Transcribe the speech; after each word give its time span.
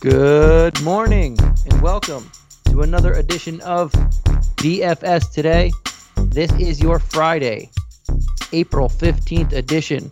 Good 0.00 0.80
morning 0.80 1.36
and 1.70 1.82
welcome 1.82 2.30
to 2.70 2.80
another 2.80 3.12
edition 3.12 3.60
of 3.60 3.92
DFS 4.56 5.30
Today. 5.30 5.72
This 6.28 6.50
is 6.52 6.80
your 6.80 6.98
Friday, 6.98 7.70
April 8.54 8.88
15th 8.88 9.52
edition. 9.52 10.10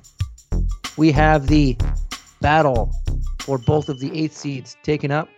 We 0.98 1.10
have 1.12 1.46
the 1.46 1.78
battle 2.42 2.92
for 3.40 3.56
both 3.56 3.88
of 3.88 3.98
the 3.98 4.14
eighth 4.14 4.36
seeds 4.36 4.76
taken 4.82 5.10
up 5.10 5.30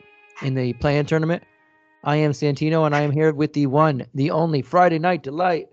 in 0.43 0.55
the 0.55 0.73
play-in 0.73 1.07
tournament. 1.07 1.45
I 2.03 2.17
am 2.17 2.33
Santino 2.33 2.87
and 2.87 2.97
I 2.97 3.03
am 3.03 3.13
here 3.13 3.33
with 3.33 3.53
the 3.53 3.67
one, 3.67 4.05
the 4.15 4.33
only 4.33 4.63
Friday 4.63 4.99
night 4.99 5.23
delight, 5.23 5.69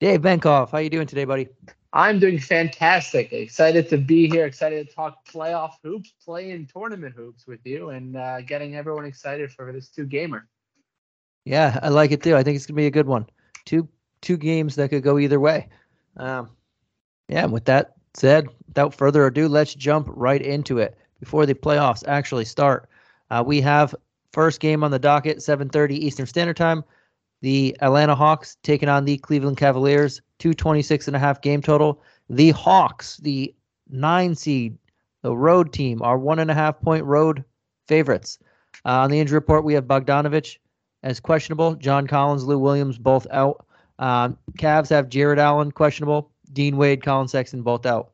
Dave 0.00 0.22
Benkoff. 0.22 0.72
How 0.72 0.78
you 0.78 0.90
doing 0.90 1.06
today, 1.06 1.24
buddy? 1.24 1.46
I'm 1.92 2.18
doing 2.18 2.38
fantastic. 2.38 3.32
Excited 3.32 3.88
to 3.88 3.96
be 3.96 4.28
here. 4.28 4.44
Excited 4.44 4.88
to 4.88 4.94
talk 4.94 5.26
playoff 5.26 5.72
hoops, 5.82 6.12
play-in 6.22 6.66
tournament 6.66 7.14
hoops 7.16 7.46
with 7.46 7.60
you, 7.64 7.90
and 7.90 8.16
uh, 8.16 8.42
getting 8.42 8.76
everyone 8.76 9.06
excited 9.06 9.50
for 9.50 9.72
this 9.72 9.88
two 9.88 10.04
gamer. 10.04 10.46
Yeah, 11.44 11.78
I 11.82 11.88
like 11.88 12.12
it 12.12 12.22
too. 12.22 12.36
I 12.36 12.42
think 12.42 12.56
it's 12.56 12.66
gonna 12.66 12.76
be 12.76 12.86
a 12.86 12.90
good 12.90 13.06
one. 13.06 13.26
Two 13.64 13.88
two 14.20 14.36
games 14.36 14.74
that 14.76 14.90
could 14.90 15.02
go 15.02 15.18
either 15.18 15.40
way. 15.40 15.68
Um, 16.18 16.50
yeah. 17.28 17.46
With 17.46 17.64
that 17.66 17.94
said, 18.14 18.48
without 18.66 18.94
further 18.94 19.26
ado, 19.26 19.48
let's 19.48 19.74
jump 19.74 20.08
right 20.10 20.42
into 20.42 20.78
it 20.78 20.98
before 21.20 21.46
the 21.46 21.54
playoffs 21.54 22.04
actually 22.06 22.44
start. 22.44 22.88
Uh, 23.30 23.42
we 23.46 23.60
have 23.62 23.94
first 24.32 24.60
game 24.60 24.84
on 24.84 24.90
the 24.90 24.98
docket, 24.98 25.38
7:30 25.38 25.94
Eastern 25.94 26.26
Standard 26.26 26.56
Time. 26.56 26.84
The 27.40 27.76
Atlanta 27.80 28.14
Hawks 28.14 28.56
taking 28.62 28.88
on 28.88 29.04
the 29.04 29.16
Cleveland 29.16 29.56
Cavaliers, 29.56 30.20
226 30.38 31.06
and 31.08 31.16
a 31.16 31.18
half 31.18 31.40
game 31.40 31.60
total. 31.62 32.00
The 32.30 32.50
Hawks, 32.50 33.16
the 33.18 33.54
nine 33.90 34.34
seed, 34.34 34.76
the 35.22 35.36
road 35.36 35.72
team, 35.72 36.00
are 36.02 36.18
one 36.18 36.38
and 36.38 36.50
a 36.50 36.54
half 36.54 36.80
point 36.80 37.04
road 37.04 37.44
favorites. 37.86 38.38
Uh, 38.84 39.00
on 39.00 39.10
the 39.10 39.18
injury 39.18 39.36
report, 39.36 39.64
we 39.64 39.74
have 39.74 39.84
Bogdanovich 39.84 40.58
as 41.02 41.20
questionable. 41.20 41.74
John 41.74 42.06
Collins, 42.06 42.44
Lou 42.44 42.58
Williams, 42.58 42.98
both 42.98 43.26
out. 43.30 43.64
Um, 43.98 44.38
Cavs 44.58 44.90
have 44.90 45.08
Jarrett 45.08 45.38
Allen 45.38 45.72
questionable. 45.72 46.30
Dean 46.52 46.76
Wade, 46.76 47.02
Collin 47.02 47.28
Sexton, 47.28 47.62
both 47.62 47.84
out. 47.86 48.12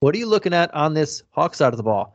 What 0.00 0.14
are 0.14 0.18
you 0.18 0.26
looking 0.26 0.52
at 0.54 0.72
on 0.74 0.94
this 0.94 1.22
Hawks 1.30 1.58
side 1.58 1.72
of 1.72 1.76
the 1.76 1.82
ball? 1.82 2.14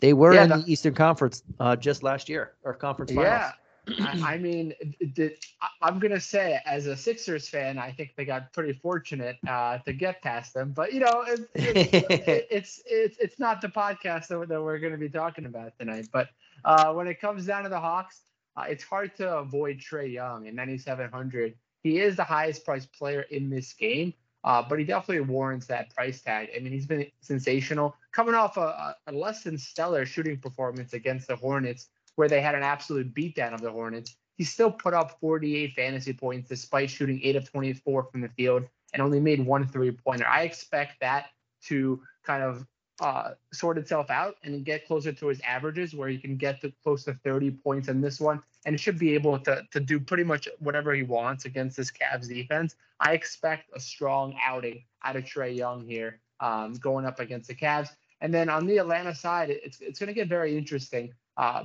They 0.00 0.12
were 0.12 0.34
Yeah, 0.34 0.44
in 0.44 0.48
the- 0.50 0.56
the 0.58 0.72
Eastern 0.72 0.94
Conference 0.94 1.42
uh, 1.60 1.76
just 1.76 2.02
last 2.02 2.28
year, 2.28 2.52
or 2.64 2.74
conference 2.74 3.10
finals. 3.12 3.26
Yeah. 3.26 3.52
I, 3.88 4.34
I 4.34 4.38
mean, 4.38 4.74
it- 4.80 5.18
it- 5.18 5.44
I- 5.60 5.68
I'm 5.88 5.98
gonna 5.98 6.20
say, 6.20 6.60
as 6.66 6.86
a 6.86 6.96
Sixers 6.96 7.48
fan, 7.48 7.78
I 7.78 7.90
think 7.92 8.14
they 8.16 8.24
got 8.24 8.52
pretty 8.52 8.72
fortunate 8.74 9.36
uh, 9.46 9.78
to 9.78 9.92
get 9.92 10.22
past 10.22 10.54
them. 10.54 10.72
But 10.72 10.92
you 10.92 11.00
know, 11.00 11.24
it, 11.26 11.40
it, 11.54 12.46
it's 12.50 12.80
it's 12.86 13.18
it's 13.18 13.38
not 13.38 13.60
the 13.60 13.68
podcast 13.68 14.28
that, 14.28 14.48
that 14.48 14.62
we're 14.62 14.78
going 14.78 14.92
to 14.92 14.98
be 14.98 15.08
talking 15.08 15.46
about 15.46 15.76
tonight. 15.78 16.08
But 16.12 16.28
uh, 16.64 16.92
when 16.92 17.06
it 17.08 17.20
comes 17.20 17.44
down 17.46 17.64
to 17.64 17.68
the 17.68 17.80
Hawks, 17.80 18.20
uh, 18.56 18.64
it's 18.68 18.84
hard 18.84 19.16
to 19.16 19.38
avoid 19.38 19.78
Trae 19.78 20.12
Young 20.12 20.46
at 20.46 20.54
9,700. 20.54 21.54
He 21.82 21.98
is 21.98 22.14
the 22.16 22.24
highest 22.24 22.64
priced 22.64 22.92
player 22.92 23.22
in 23.22 23.50
this 23.50 23.72
game, 23.72 24.14
uh, 24.44 24.62
but 24.68 24.78
he 24.78 24.84
definitely 24.84 25.20
warrants 25.22 25.66
that 25.66 25.92
price 25.94 26.20
tag. 26.20 26.50
I 26.54 26.60
mean, 26.60 26.72
he's 26.72 26.86
been 26.86 27.06
sensational, 27.20 27.96
coming 28.12 28.34
off 28.36 28.56
a, 28.56 28.94
a 29.08 29.12
less 29.12 29.42
than 29.42 29.58
stellar 29.58 30.06
shooting 30.06 30.38
performance 30.38 30.92
against 30.92 31.26
the 31.26 31.34
Hornets, 31.34 31.88
where 32.16 32.28
they 32.28 32.40
had 32.40 32.54
an 32.54 32.62
absolute 32.62 33.14
beatdown 33.14 33.54
of 33.54 33.60
the 33.60 33.70
Hornets. 33.70 34.16
He 34.36 34.44
still 34.44 34.70
put 34.70 34.94
up 34.94 35.18
48 35.20 35.74
fantasy 35.74 36.12
points 36.12 36.48
despite 36.48 36.90
shooting 36.90 37.20
8 37.22 37.36
of 37.36 37.50
24 37.50 38.04
from 38.04 38.20
the 38.20 38.28
field 38.30 38.64
and 38.92 39.02
only 39.02 39.20
made 39.20 39.44
one 39.44 39.66
three 39.66 39.90
pointer. 39.90 40.26
I 40.26 40.42
expect 40.42 41.00
that 41.00 41.26
to 41.64 42.00
kind 42.24 42.42
of 42.42 42.66
uh, 43.00 43.32
sort 43.52 43.78
itself 43.78 44.10
out 44.10 44.36
and 44.44 44.64
get 44.64 44.86
closer 44.86 45.12
to 45.12 45.26
his 45.26 45.40
averages, 45.40 45.94
where 45.94 46.08
he 46.08 46.18
can 46.18 46.36
get 46.36 46.60
to 46.60 46.72
close 46.82 47.04
to 47.04 47.14
30 47.24 47.50
points 47.50 47.88
in 47.88 48.00
this 48.00 48.20
one, 48.20 48.40
and 48.64 48.78
should 48.78 48.98
be 48.98 49.14
able 49.14 49.38
to 49.40 49.62
to 49.70 49.80
do 49.80 49.98
pretty 49.98 50.24
much 50.24 50.48
whatever 50.60 50.94
he 50.94 51.02
wants 51.02 51.44
against 51.44 51.76
this 51.76 51.90
Cavs 51.90 52.28
defense. 52.28 52.76
I 53.00 53.12
expect 53.12 53.70
a 53.74 53.80
strong 53.80 54.36
outing 54.44 54.84
out 55.02 55.16
of 55.16 55.24
Trae 55.24 55.56
Young 55.56 55.84
here, 55.84 56.20
um, 56.40 56.74
going 56.74 57.06
up 57.06 57.18
against 57.18 57.48
the 57.48 57.54
Cavs. 57.54 57.88
And 58.20 58.32
then 58.32 58.48
on 58.48 58.66
the 58.66 58.78
Atlanta 58.78 59.14
side, 59.14 59.50
it's 59.50 59.80
it's 59.80 59.98
going 59.98 60.08
to 60.08 60.14
get 60.14 60.28
very 60.28 60.56
interesting. 60.56 61.12
Uh, 61.36 61.64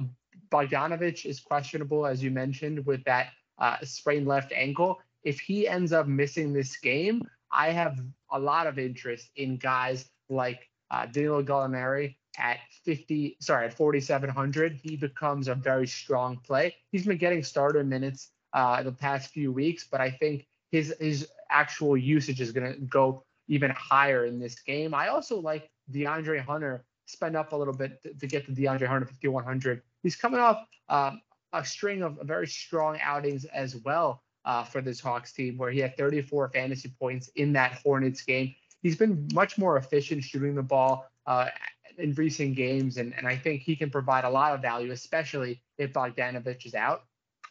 Bogdanovich 0.49 1.25
is 1.25 1.39
questionable, 1.39 2.05
as 2.05 2.23
you 2.23 2.31
mentioned, 2.31 2.85
with 2.85 3.03
that 3.05 3.29
uh, 3.59 3.77
sprained 3.83 4.27
left 4.27 4.51
ankle. 4.51 4.99
If 5.23 5.39
he 5.39 5.67
ends 5.67 5.93
up 5.93 6.07
missing 6.07 6.53
this 6.53 6.77
game, 6.77 7.27
I 7.51 7.69
have 7.71 7.99
a 8.31 8.39
lot 8.39 8.67
of 8.67 8.77
interest 8.77 9.29
in 9.35 9.57
guys 9.57 10.09
like 10.29 10.67
uh, 10.91 11.05
Danilo 11.05 11.43
Gallinari 11.43 12.15
at 12.37 12.59
50, 12.85 13.37
sorry, 13.41 13.65
at 13.65 13.73
4,700. 13.73 14.73
He 14.81 14.95
becomes 14.95 15.47
a 15.47 15.55
very 15.55 15.87
strong 15.87 16.37
play. 16.45 16.75
He's 16.91 17.05
been 17.05 17.17
getting 17.17 17.43
starter 17.43 17.83
minutes 17.83 18.31
uh, 18.53 18.83
the 18.83 18.91
past 18.91 19.31
few 19.31 19.51
weeks, 19.51 19.87
but 19.89 20.01
I 20.01 20.11
think 20.11 20.47
his 20.71 20.93
his 20.99 21.27
actual 21.49 21.95
usage 21.97 22.41
is 22.41 22.51
going 22.51 22.73
to 22.73 22.79
go 22.81 23.23
even 23.47 23.71
higher 23.71 24.25
in 24.25 24.39
this 24.39 24.59
game. 24.59 24.93
I 24.93 25.07
also 25.07 25.39
like 25.39 25.69
DeAndre 25.91 26.43
Hunter. 26.45 26.83
Spend 27.05 27.37
up 27.37 27.53
a 27.53 27.55
little 27.55 27.73
bit 27.73 28.01
to, 28.03 28.13
to 28.13 28.27
get 28.27 28.45
to 28.47 28.51
DeAndre 28.51 28.87
Hunter 28.87 29.05
5100. 29.05 29.81
He's 30.03 30.15
coming 30.15 30.39
off 30.39 30.65
um, 30.89 31.21
a 31.53 31.65
string 31.65 32.03
of 32.03 32.19
very 32.23 32.47
strong 32.47 32.99
outings 33.01 33.45
as 33.45 33.75
well 33.75 34.23
uh, 34.45 34.63
for 34.63 34.81
this 34.81 34.99
Hawks 34.99 35.33
team, 35.33 35.57
where 35.57 35.71
he 35.71 35.79
had 35.79 35.97
34 35.97 36.49
fantasy 36.49 36.93
points 36.99 37.29
in 37.35 37.53
that 37.53 37.79
Hornets 37.83 38.21
game. 38.21 38.55
He's 38.81 38.95
been 38.95 39.27
much 39.33 39.57
more 39.57 39.77
efficient 39.77 40.23
shooting 40.23 40.55
the 40.55 40.63
ball 40.63 41.05
uh, 41.25 41.49
in 41.97 42.13
recent 42.13 42.55
games, 42.55 42.97
and, 42.97 43.13
and 43.17 43.27
I 43.27 43.35
think 43.35 43.61
he 43.61 43.75
can 43.75 43.89
provide 43.89 44.23
a 44.23 44.29
lot 44.29 44.53
of 44.53 44.61
value, 44.61 44.91
especially 44.91 45.61
if 45.77 45.93
Bogdanovich 45.93 46.65
is 46.65 46.75
out. 46.75 47.03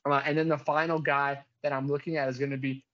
Uh, 0.05 0.23
and 0.25 0.39
then 0.39 0.49
the 0.49 0.59
final 0.59 0.99
guy 0.99 1.43
that 1.63 1.73
I'm 1.73 1.89
looking 1.89 2.17
at 2.17 2.29
is 2.29 2.39
going 2.39 2.53
to 2.53 2.57
be 2.57 2.85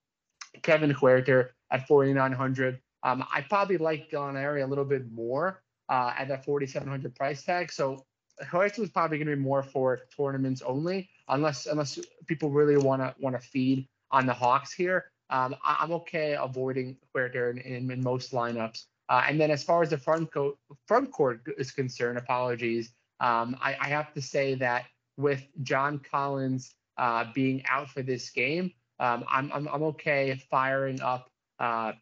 Kevin 0.62 0.92
Huerter 0.92 1.50
at 1.70 1.86
4,900. 1.86 2.80
Um, 3.02 3.24
I 3.32 3.42
probably 3.42 3.78
like 3.78 4.10
Gallinari 4.10 4.64
a 4.64 4.66
little 4.66 4.84
bit 4.84 5.10
more 5.12 5.62
uh, 5.88 6.12
at 6.16 6.28
that 6.28 6.44
4,700 6.44 7.14
price 7.14 7.42
tag. 7.42 7.70
So 7.70 8.04
Huerter 8.40 8.80
is 8.80 8.90
probably 8.90 9.18
going 9.18 9.28
to 9.28 9.36
be 9.36 9.42
more 9.42 9.62
for 9.62 10.00
tournaments 10.16 10.62
only, 10.62 11.08
unless 11.28 11.66
unless 11.66 11.98
people 12.26 12.50
really 12.50 12.76
want 12.76 13.02
to 13.02 13.14
want 13.20 13.36
to 13.40 13.46
feed 13.46 13.88
on 14.10 14.26
the 14.26 14.32
Hawks 14.32 14.72
here. 14.72 15.06
um, 15.30 15.54
I, 15.64 15.82
am 15.82 15.92
okay 15.92 16.36
avoiding 16.38 16.96
Huerter 17.14 17.50
in, 17.50 17.58
in, 17.58 17.90
in 17.90 18.02
most 18.02 18.32
lineups. 18.32 18.84
Uh, 19.08 19.24
and 19.26 19.40
then 19.40 19.50
as 19.50 19.62
far 19.62 19.82
as 19.82 19.90
the 19.90 19.98
front 19.98 20.32
court 20.32 20.56
front 20.86 21.10
court 21.10 21.42
is 21.58 21.70
concerned, 21.70 22.18
apologies. 22.18 22.92
Um, 23.20 23.56
I, 23.60 23.76
I, 23.80 23.88
have 23.88 24.12
to 24.14 24.22
say 24.22 24.54
that 24.56 24.86
with 25.16 25.44
John 25.62 26.00
Collins 26.00 26.74
uh, 26.96 27.26
being 27.34 27.62
out 27.68 27.88
for 27.88 28.02
this 28.02 28.30
game, 28.30 28.72
um, 28.98 29.24
I'm, 29.30 29.52
I'm, 29.52 29.68
I'm 29.68 29.82
okay 29.84 30.40
firing 30.50 31.00
up 31.00 31.28
uh, 31.60 31.92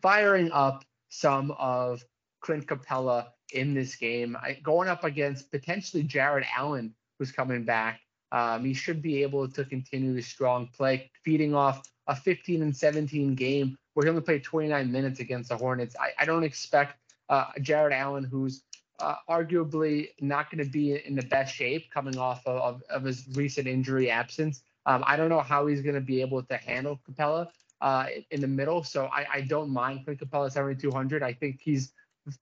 firing 0.00 0.52
up 0.52 0.84
some 1.08 1.50
of 1.52 2.04
Clint 2.42 2.66
Capela 2.66 3.28
in 3.52 3.74
this 3.74 3.96
game, 3.96 4.36
I, 4.36 4.58
going 4.62 4.88
up 4.88 5.04
against 5.04 5.50
potentially 5.50 6.02
Jarrett 6.02 6.46
Allen, 6.56 6.94
who's 7.18 7.32
coming 7.32 7.64
back. 7.64 8.00
Um, 8.32 8.64
he 8.64 8.72
should 8.72 9.02
be 9.02 9.22
able 9.22 9.46
to 9.48 9.64
continue 9.64 10.14
his 10.14 10.26
strong 10.26 10.68
play, 10.74 11.10
feeding 11.22 11.54
off 11.54 11.82
a 12.06 12.16
15 12.16 12.62
and 12.62 12.76
17 12.76 13.34
game 13.34 13.76
where 13.94 14.06
he 14.06 14.10
only 14.10 14.22
played 14.22 14.42
29 14.42 14.90
minutes 14.90 15.20
against 15.20 15.50
the 15.50 15.56
Hornets. 15.56 15.94
I, 16.00 16.22
I 16.22 16.24
don't 16.24 16.42
expect 16.42 16.96
uh, 17.28 17.46
Jarrett 17.60 17.92
Allen, 17.92 18.24
who's 18.24 18.62
uh, 19.00 19.16
arguably 19.28 20.08
not 20.20 20.50
going 20.50 20.64
to 20.64 20.70
be 20.70 20.94
in 21.04 21.14
the 21.14 21.22
best 21.22 21.54
shape 21.54 21.90
coming 21.90 22.16
off 22.16 22.46
of, 22.46 22.56
of, 22.56 22.82
of 22.88 23.04
his 23.04 23.28
recent 23.34 23.66
injury 23.66 24.10
absence. 24.10 24.62
Um, 24.86 25.04
I 25.06 25.16
don't 25.16 25.28
know 25.28 25.40
how 25.40 25.66
he's 25.66 25.82
going 25.82 25.94
to 25.94 26.00
be 26.00 26.20
able 26.20 26.42
to 26.42 26.56
handle 26.56 27.00
Capela 27.08 27.48
uh, 27.80 28.06
in 28.30 28.40
the 28.40 28.48
middle. 28.48 28.82
So 28.82 29.06
I, 29.06 29.26
I 29.32 29.40
don't 29.42 29.70
mind 29.70 30.04
Clint 30.04 30.20
Capela 30.20 30.50
7200. 30.50 31.22
I 31.22 31.32
think 31.32 31.60
he's 31.60 31.92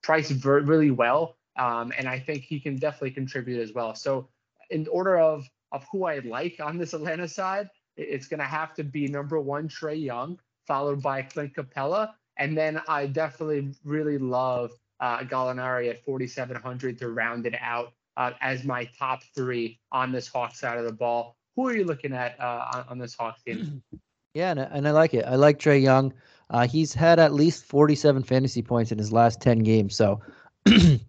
priced 0.01 0.31
very, 0.31 0.63
really 0.63 0.91
well. 0.91 1.37
Um, 1.57 1.91
and 1.97 2.07
I 2.07 2.19
think 2.19 2.43
he 2.43 2.59
can 2.59 2.77
definitely 2.77 3.11
contribute 3.11 3.61
as 3.61 3.73
well. 3.73 3.95
So 3.95 4.29
in 4.69 4.87
order 4.87 5.17
of 5.17 5.47
of 5.71 5.85
who 5.91 6.05
I 6.05 6.19
like 6.19 6.59
on 6.61 6.77
this 6.77 6.93
Atlanta 6.93 7.27
side, 7.27 7.69
it's 7.95 8.27
going 8.27 8.39
to 8.39 8.45
have 8.45 8.73
to 8.75 8.83
be 8.83 9.07
number 9.07 9.39
one 9.39 9.69
Trae 9.69 10.01
Young, 10.01 10.37
followed 10.67 11.01
by 11.01 11.21
Clint 11.21 11.53
Capela, 11.55 12.11
and 12.37 12.57
then 12.57 12.81
I 12.87 13.07
definitely 13.07 13.73
really 13.83 14.17
love 14.17 14.71
uh, 14.99 15.19
Gallinari 15.19 15.89
at 15.89 16.03
4,700 16.03 16.97
to 16.99 17.09
round 17.09 17.45
it 17.45 17.55
out 17.59 17.93
uh, 18.17 18.31
as 18.41 18.63
my 18.63 18.89
top 18.97 19.21
three 19.35 19.79
on 19.91 20.11
this 20.11 20.27
Hawks 20.27 20.59
side 20.59 20.77
of 20.77 20.85
the 20.85 20.93
ball. 20.93 21.35
Who 21.55 21.67
are 21.67 21.75
you 21.75 21.83
looking 21.83 22.13
at 22.13 22.39
uh, 22.39 22.65
on, 22.73 22.85
on, 22.89 22.97
this 22.97 23.15
Hawks 23.15 23.41
team? 23.43 23.81
Yeah, 24.33 24.51
and, 24.51 24.61
and 24.61 24.87
I 24.87 24.91
like 24.91 25.13
it. 25.13 25.25
I 25.25 25.35
like 25.35 25.59
Trae 25.59 25.81
Young. 25.81 26.13
Uh, 26.51 26.67
he's 26.67 26.93
had 26.93 27.17
at 27.17 27.33
least 27.33 27.65
47 27.65 28.23
fantasy 28.23 28.61
points 28.61 28.91
in 28.91 28.97
his 28.97 29.11
last 29.11 29.41
10 29.41 29.59
games, 29.59 29.95
so 29.95 30.19
he's 30.65 30.99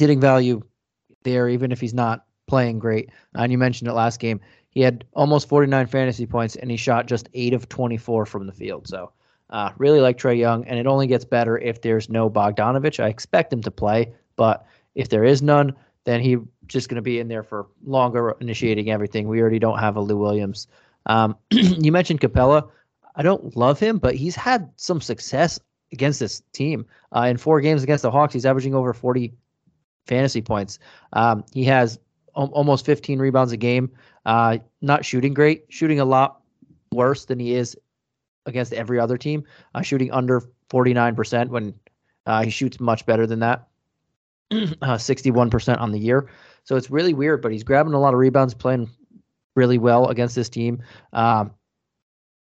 hitting 0.00 0.20
value 0.20 0.62
there, 1.22 1.48
even 1.48 1.70
if 1.70 1.80
he's 1.80 1.94
not 1.94 2.24
playing 2.46 2.78
great. 2.78 3.10
And 3.34 3.52
you 3.52 3.58
mentioned 3.58 3.88
it 3.88 3.92
last 3.92 4.18
game. 4.18 4.40
He 4.70 4.80
had 4.80 5.04
almost 5.12 5.48
49 5.48 5.86
fantasy 5.86 6.26
points, 6.26 6.56
and 6.56 6.70
he 6.70 6.76
shot 6.76 7.06
just 7.06 7.28
eight 7.34 7.52
of 7.52 7.68
24 7.68 8.26
from 8.26 8.46
the 8.46 8.52
field. 8.52 8.88
So, 8.88 9.12
uh, 9.50 9.70
really 9.76 10.00
like 10.00 10.18
Trae 10.18 10.38
Young, 10.38 10.64
and 10.66 10.78
it 10.78 10.86
only 10.86 11.06
gets 11.06 11.24
better 11.24 11.58
if 11.58 11.82
there's 11.82 12.08
no 12.08 12.28
Bogdanovich. 12.30 13.02
I 13.02 13.08
expect 13.08 13.52
him 13.52 13.62
to 13.62 13.70
play, 13.70 14.12
but 14.36 14.66
if 14.94 15.10
there 15.10 15.24
is 15.24 15.42
none, 15.42 15.74
then 16.04 16.20
he's 16.20 16.38
just 16.66 16.88
going 16.88 16.96
to 16.96 17.02
be 17.02 17.18
in 17.18 17.28
there 17.28 17.42
for 17.42 17.66
longer, 17.84 18.34
initiating 18.40 18.90
everything. 18.90 19.28
We 19.28 19.40
already 19.40 19.58
don't 19.58 19.78
have 19.78 19.96
a 19.96 20.00
Lou 20.00 20.16
Williams. 20.16 20.66
Um, 21.06 21.36
you 21.50 21.92
mentioned 21.92 22.20
Capela. 22.20 22.70
I 23.18 23.22
don't 23.22 23.56
love 23.56 23.80
him, 23.80 23.98
but 23.98 24.14
he's 24.14 24.36
had 24.36 24.70
some 24.76 25.00
success 25.00 25.58
against 25.92 26.20
this 26.20 26.40
team. 26.52 26.86
Uh, 27.14 27.22
in 27.22 27.36
four 27.36 27.60
games 27.60 27.82
against 27.82 28.02
the 28.02 28.10
Hawks, 28.10 28.32
he's 28.32 28.46
averaging 28.46 28.74
over 28.74 28.94
40 28.94 29.34
fantasy 30.06 30.40
points. 30.40 30.78
Um, 31.12 31.44
he 31.52 31.64
has 31.64 31.98
almost 32.34 32.86
15 32.86 33.18
rebounds 33.18 33.52
a 33.52 33.56
game. 33.56 33.90
Uh, 34.24 34.58
not 34.80 35.04
shooting 35.04 35.34
great, 35.34 35.64
shooting 35.68 35.98
a 35.98 36.04
lot 36.04 36.42
worse 36.92 37.24
than 37.24 37.40
he 37.40 37.54
is 37.54 37.76
against 38.46 38.72
every 38.72 39.00
other 39.00 39.18
team. 39.18 39.42
Uh, 39.74 39.82
shooting 39.82 40.12
under 40.12 40.42
49% 40.70 41.48
when 41.48 41.74
uh, 42.26 42.44
he 42.44 42.50
shoots 42.50 42.78
much 42.78 43.04
better 43.04 43.26
than 43.26 43.40
that. 43.40 43.66
61% 44.52 45.68
uh, 45.76 45.82
on 45.82 45.90
the 45.90 45.98
year. 45.98 46.30
So 46.62 46.76
it's 46.76 46.90
really 46.90 47.14
weird, 47.14 47.42
but 47.42 47.50
he's 47.50 47.64
grabbing 47.64 47.94
a 47.94 48.00
lot 48.00 48.14
of 48.14 48.20
rebounds, 48.20 48.54
playing 48.54 48.88
really 49.56 49.78
well 49.78 50.06
against 50.06 50.36
this 50.36 50.48
team. 50.48 50.82
Um, 51.12 51.52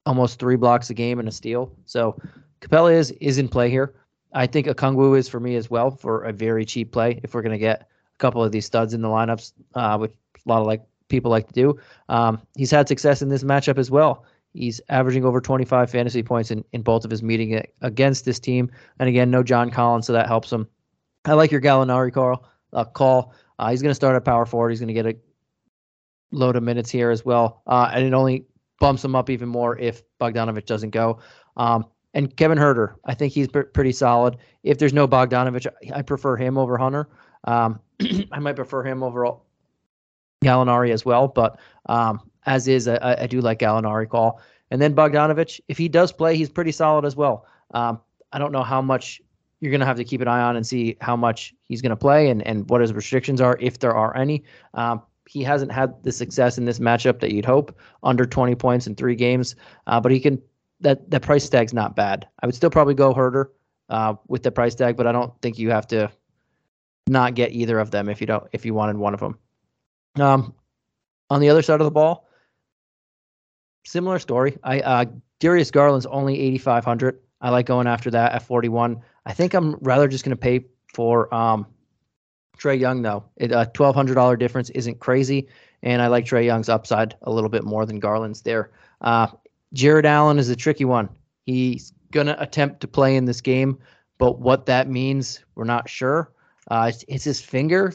almost 0.09 0.39
three 0.39 0.57
blocks 0.57 0.89
a 0.89 0.95
game 0.95 1.19
and 1.19 1.29
a 1.29 1.31
steal. 1.31 1.71
So 1.85 2.17
Capela 2.61 2.93
is 2.93 3.11
is 3.21 3.39
in 3.39 3.47
play 3.47 3.71
here. 3.71 3.95
I 4.33 4.47
think 4.47 4.67
Okongwu 4.67 5.19
is 5.19 5.29
for 5.29 5.39
me 5.39 5.55
as 5.55 5.71
well 5.71 5.91
for 5.91 6.25
a 6.25 6.33
very 6.33 6.65
cheap 6.65 6.93
play 6.93 7.21
if 7.23 7.35
we're 7.35 7.43
going 7.43 7.53
to 7.53 7.59
get 7.59 7.83
a 7.83 8.19
couple 8.19 8.43
of 8.43 8.51
these 8.51 8.65
studs 8.65 8.95
in 8.95 9.03
the 9.03 9.09
lineups, 9.09 9.53
uh, 9.75 9.99
which 9.99 10.13
a 10.35 10.49
lot 10.49 10.61
of 10.61 10.67
like 10.67 10.83
people 11.09 11.31
like 11.31 11.47
to 11.47 11.53
do. 11.53 11.79
Um, 12.09 12.41
he's 12.57 12.71
had 12.71 12.89
success 12.89 13.23
in 13.23 13.29
this 13.29 13.45
matchup 13.45 13.79
as 13.79 13.91
well. 13.91 14.25
He's 14.55 14.81
averaging 14.89 15.25
over 15.25 15.41
25 15.41 15.91
fantasy 15.91 16.23
points 16.23 16.51
in, 16.51 16.65
in 16.73 16.83
both 16.83 17.05
of 17.05 17.11
his 17.11 17.23
meeting 17.23 17.63
against 17.83 18.25
this 18.25 18.39
team. 18.39 18.71
And 18.99 19.09
again, 19.09 19.31
no 19.31 19.43
John 19.43 19.71
Collins, 19.71 20.07
so 20.07 20.15
that 20.15 20.27
helps 20.27 20.51
him. 20.51 20.67
I 21.27 21.35
like 21.35 21.53
your 21.53 21.61
Gallinari 21.61 22.13
call. 22.13 22.49
Uh, 22.73 22.85
call. 22.85 23.35
Uh, 23.59 23.71
he's 23.71 23.83
going 23.83 23.91
to 23.91 23.95
start 23.95 24.17
at 24.17 24.25
power 24.25 24.47
forward. 24.47 24.71
He's 24.71 24.81
going 24.81 24.89
to 24.89 24.95
get 24.95 25.07
a 25.07 25.17
load 26.33 26.57
of 26.57 26.63
minutes 26.63 26.91
here 26.91 27.11
as 27.11 27.25
well, 27.25 27.63
uh, 27.67 27.91
and 27.93 28.05
it 28.05 28.15
only 28.15 28.47
bumps 28.81 29.05
him 29.05 29.15
up 29.15 29.31
even 29.31 29.49
more 29.49 29.79
if 29.79 30.03
Bogdanovich 30.21 30.67
doesn't 30.67 30.91
go. 30.91 31.19
Um, 31.57 31.87
and 32.15 32.35
Kevin 32.37 32.59
Huerter, 32.59 32.95
I 33.05 33.15
think 33.15 33.33
he's 33.33 33.49
pr- 33.49 33.61
pretty 33.63 33.93
solid. 33.93 34.39
If 34.63 34.79
there's 34.79 34.93
no 34.93 35.07
Bogdanovich, 35.07 35.67
I 35.95 36.03
prefer 36.03 36.37
him 36.37 36.57
over 36.57 36.79
Hunter. 36.79 37.09
Um, 37.45 37.81
I 38.33 38.39
might 38.39 38.57
prefer 38.57 38.83
him 38.83 39.03
over 39.03 39.31
Gallinari 40.43 40.91
as 40.91 41.05
well, 41.05 41.29
but 41.29 41.59
um, 41.87 42.21
as 42.47 42.69
is, 42.69 42.89
I, 42.89 43.17
I, 43.21 43.27
do 43.27 43.41
like 43.41 43.59
Gallinari 43.59 44.09
call. 44.09 44.41
And 44.71 44.81
then 44.81 44.95
Bogdanovich, 44.95 45.61
if 45.69 45.79
he 45.79 45.89
does 45.89 46.13
play, 46.13 46.37
he's 46.37 46.49
pretty 46.49 46.73
solid 46.73 47.05
as 47.05 47.17
well. 47.17 47.47
Um, 47.73 48.01
I 48.33 48.39
don't 48.39 48.53
know 48.53 48.63
how 48.63 48.83
much 48.83 49.23
you're 49.61 49.71
going 49.71 49.81
to 49.81 49.87
have 49.87 49.97
to 49.97 50.05
keep 50.05 50.21
an 50.21 50.29
eye 50.29 50.41
on 50.41 50.57
and 50.57 50.67
see 50.67 50.97
how 51.01 51.17
much 51.17 51.55
he's 51.65 51.83
going 51.83 51.91
to 51.91 51.97
play 51.97 52.31
and, 52.31 52.47
and 52.47 52.69
what 52.71 52.81
his 52.81 52.93
restrictions 52.93 53.41
are, 53.41 53.57
if 53.61 53.79
there 53.79 53.95
are 53.95 54.17
any. 54.17 54.45
Um, 54.75 55.03
he 55.29 55.43
hasn't 55.43 55.71
had 55.71 56.03
the 56.03 56.13
success 56.13 56.57
in 56.57 56.65
this 56.65 56.79
matchup 56.79 57.21
that 57.21 57.33
you'd 57.33 57.45
hope, 57.45 57.79
under 58.03 58.25
20 58.25 58.55
points 58.55 58.87
in 58.87 58.95
three 58.95 59.15
games, 59.15 59.55
uh, 59.87 60.01
but 60.01 60.11
he 60.11 60.21
can. 60.21 60.41
That 60.81 61.11
that 61.11 61.23
price 61.23 61.49
tag's 61.49 61.75
not 61.75 61.97
bad. 61.97 62.29
I 62.41 62.47
would 62.47 62.55
still 62.55 62.71
probably 62.71 62.95
go 62.95 63.13
Huerter 63.13 63.47
uh, 63.89 64.15
with 64.29 64.45
the 64.45 64.53
price 64.53 64.77
tag, 64.77 64.97
but 64.97 65.09
I 65.09 65.13
don't 65.13 65.33
think 65.43 65.59
you 65.59 65.71
have 65.71 65.89
to 65.89 66.11
not 67.09 67.35
get 67.35 67.53
either 67.53 67.81
of 67.81 67.91
them 67.91 68.09
if 68.09 68.21
you 68.21 68.29
don't 68.29 68.45
if 68.53 68.65
you 68.65 68.75
wanted 68.75 68.97
one 68.97 69.13
of 69.13 69.21
them. 69.21 69.39
Um, 70.21 70.55
on 71.31 71.41
the 71.41 71.49
other 71.49 71.63
side 71.63 71.81
of 71.81 71.85
the 71.85 71.91
ball, 71.91 72.29
similar 73.85 74.21
story. 74.21 74.57
I 74.63 74.81
uh, 74.81 75.05
Darius 75.41 75.71
Garland's 75.71 76.07
only 76.07 76.41
8,500. 76.41 77.19
I 77.41 77.51
like 77.51 77.67
going 77.67 77.87
after 77.87 78.11
that 78.11 78.33
at 78.33 78.43
41. 78.43 79.01
I 79.27 79.33
think 79.33 79.55
I'm 79.55 79.75
rather 79.81 80.09
just 80.09 80.25
going 80.25 80.37
to 80.37 80.41
pay 80.41 80.65
for 80.95 81.33
um, 81.35 81.67
Trae 82.59 82.79
Young 82.79 83.03
though. 83.03 83.25
It, 83.37 83.53
a 83.53 83.71
$1,200 83.75 84.39
difference 84.39 84.71
isn't 84.71 85.01
crazy, 85.01 85.49
and 85.83 86.03
I 86.03 86.09
like 86.09 86.25
Trae 86.25 86.45
Young's 86.45 86.69
upside 86.69 87.17
a 87.23 87.31
little 87.31 87.51
bit 87.51 87.65
more 87.65 87.87
than 87.87 87.99
Garland's 87.99 88.43
there. 88.43 88.71
Uh, 89.01 89.29
Jarrett 89.73 90.07
Allen 90.07 90.39
is 90.39 90.49
a 90.49 90.57
tricky 90.57 90.85
one. 90.85 91.09
He's 91.47 91.93
gonna 92.11 92.37
attempt 92.39 92.81
to 92.81 92.89
play 92.89 93.17
in 93.17 93.25
this 93.25 93.41
game, 93.41 93.79
but 94.19 94.41
what 94.41 94.67
that 94.67 94.89
means, 94.89 95.45
we're 95.55 95.65
not 95.65 95.89
sure. 95.89 96.33
Uh, 96.71 96.87
it's, 96.89 97.05
it's, 97.09 97.25
his 97.25 97.41
finger, 97.41 97.95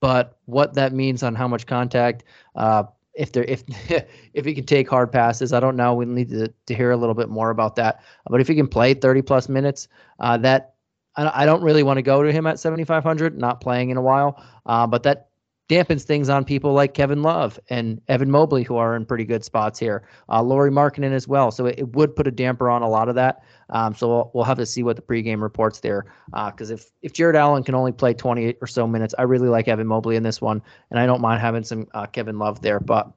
but 0.00 0.38
what 0.46 0.74
that 0.74 0.92
means 0.92 1.22
on 1.22 1.34
how 1.34 1.48
much 1.48 1.66
contact, 1.66 2.24
uh, 2.56 2.84
if 3.14 3.32
there 3.32 3.44
if 3.44 3.62
if 4.34 4.44
he 4.44 4.54
can 4.54 4.66
take 4.66 4.88
hard 4.88 5.12
passes, 5.12 5.52
I 5.52 5.60
don't 5.60 5.76
know. 5.76 5.94
We 5.94 6.04
need 6.04 6.30
to, 6.30 6.52
to 6.66 6.74
hear 6.74 6.90
a 6.90 6.96
little 6.96 7.14
bit 7.14 7.28
more 7.28 7.50
about 7.50 7.76
that. 7.76 8.02
But 8.28 8.40
if 8.40 8.48
he 8.48 8.54
can 8.54 8.68
play 8.68 8.94
30 8.94 9.22
plus 9.22 9.48
minutes, 9.48 9.88
uh, 10.18 10.36
that 10.38 10.71
I, 11.16 11.44
don't 11.44 11.62
really 11.62 11.82
want 11.82 11.98
to 11.98 12.02
go 12.02 12.22
to 12.22 12.32
him 12.32 12.46
at 12.46 12.58
7,500. 12.58 13.38
Not 13.38 13.60
playing 13.60 13.90
in 13.90 13.96
a 13.96 14.02
while, 14.02 14.42
uh, 14.66 14.86
but 14.86 15.02
that 15.02 15.28
dampens 15.68 16.02
things 16.02 16.28
on 16.28 16.44
people 16.44 16.72
like 16.72 16.92
Kevin 16.92 17.22
Love 17.22 17.58
and 17.70 18.00
Evan 18.08 18.30
Mobley, 18.30 18.62
who 18.62 18.76
are 18.76 18.94
in 18.96 19.06
pretty 19.06 19.24
good 19.24 19.44
spots 19.44 19.78
here. 19.78 20.06
Uh, 20.28 20.42
Lauri 20.42 20.70
Markkanen 20.70 21.12
as 21.12 21.26
well. 21.26 21.50
So 21.50 21.66
it, 21.66 21.78
it, 21.78 21.94
would 21.94 22.14
put 22.14 22.26
a 22.26 22.30
damper 22.30 22.68
on 22.68 22.82
a 22.82 22.88
lot 22.88 23.08
of 23.08 23.14
that. 23.14 23.42
Um, 23.70 23.94
so 23.94 24.08
we'll, 24.08 24.30
we'll 24.34 24.44
have 24.44 24.58
to 24.58 24.66
see 24.66 24.82
what 24.82 24.96
the 24.96 25.02
pregame 25.02 25.40
reports 25.40 25.80
there. 25.80 26.06
Because 26.26 26.70
uh, 26.70 26.74
if 26.74 26.90
if 27.02 27.12
Jarrett 27.12 27.36
Allen 27.36 27.62
can 27.62 27.74
only 27.74 27.92
play 27.92 28.12
28 28.12 28.58
or 28.60 28.66
so 28.66 28.86
minutes, 28.86 29.14
I 29.18 29.22
really 29.22 29.48
like 29.48 29.68
Evan 29.68 29.86
Mobley 29.86 30.16
in 30.16 30.22
this 30.22 30.40
one, 30.40 30.62
and 30.90 31.00
I 31.00 31.06
don't 31.06 31.20
mind 31.20 31.40
having 31.40 31.64
some 31.64 31.86
uh, 31.94 32.06
Kevin 32.06 32.38
Love 32.38 32.60
there. 32.60 32.80
But 32.80 33.10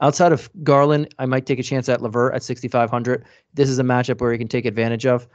outside 0.00 0.32
of 0.32 0.50
Garland, 0.64 1.14
I 1.18 1.26
might 1.26 1.46
take 1.46 1.58
a 1.58 1.64
chance 1.64 1.88
at 1.88 2.02
LeVert 2.02 2.34
at 2.34 2.42
6,500. 2.42 3.24
This 3.54 3.68
is 3.68 3.78
a 3.78 3.84
matchup 3.84 4.20
where 4.20 4.32
he 4.32 4.38
can 4.38 4.48
take 4.48 4.64
advantage 4.64 5.06
of 5.06 5.28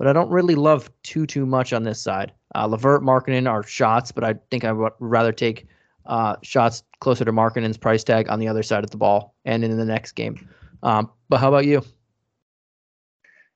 but 0.00 0.06
I 0.06 0.14
don't 0.14 0.30
really 0.30 0.54
love 0.54 0.90
too 1.02 1.26
too 1.26 1.44
much 1.44 1.74
on 1.74 1.82
this 1.82 2.00
side. 2.00 2.32
Uh, 2.54 2.66
LeVert, 2.66 3.02
Markkanen 3.02 3.46
are 3.46 3.62
shots, 3.62 4.10
but 4.10 4.24
I 4.24 4.34
think 4.50 4.64
I 4.64 4.72
would 4.72 4.94
rather 4.98 5.30
take 5.30 5.66
uh, 6.06 6.36
shots 6.42 6.82
closer 7.00 7.22
to 7.22 7.32
Markkanen's 7.32 7.76
price 7.76 8.02
tag 8.02 8.26
on 8.30 8.38
the 8.38 8.48
other 8.48 8.62
side 8.62 8.82
of 8.82 8.90
the 8.90 8.96
ball 8.96 9.34
and 9.44 9.62
in 9.62 9.76
the 9.76 9.84
next 9.84 10.12
game. 10.12 10.48
Um, 10.82 11.10
but 11.28 11.38
how 11.38 11.48
about 11.48 11.66
you? 11.66 11.82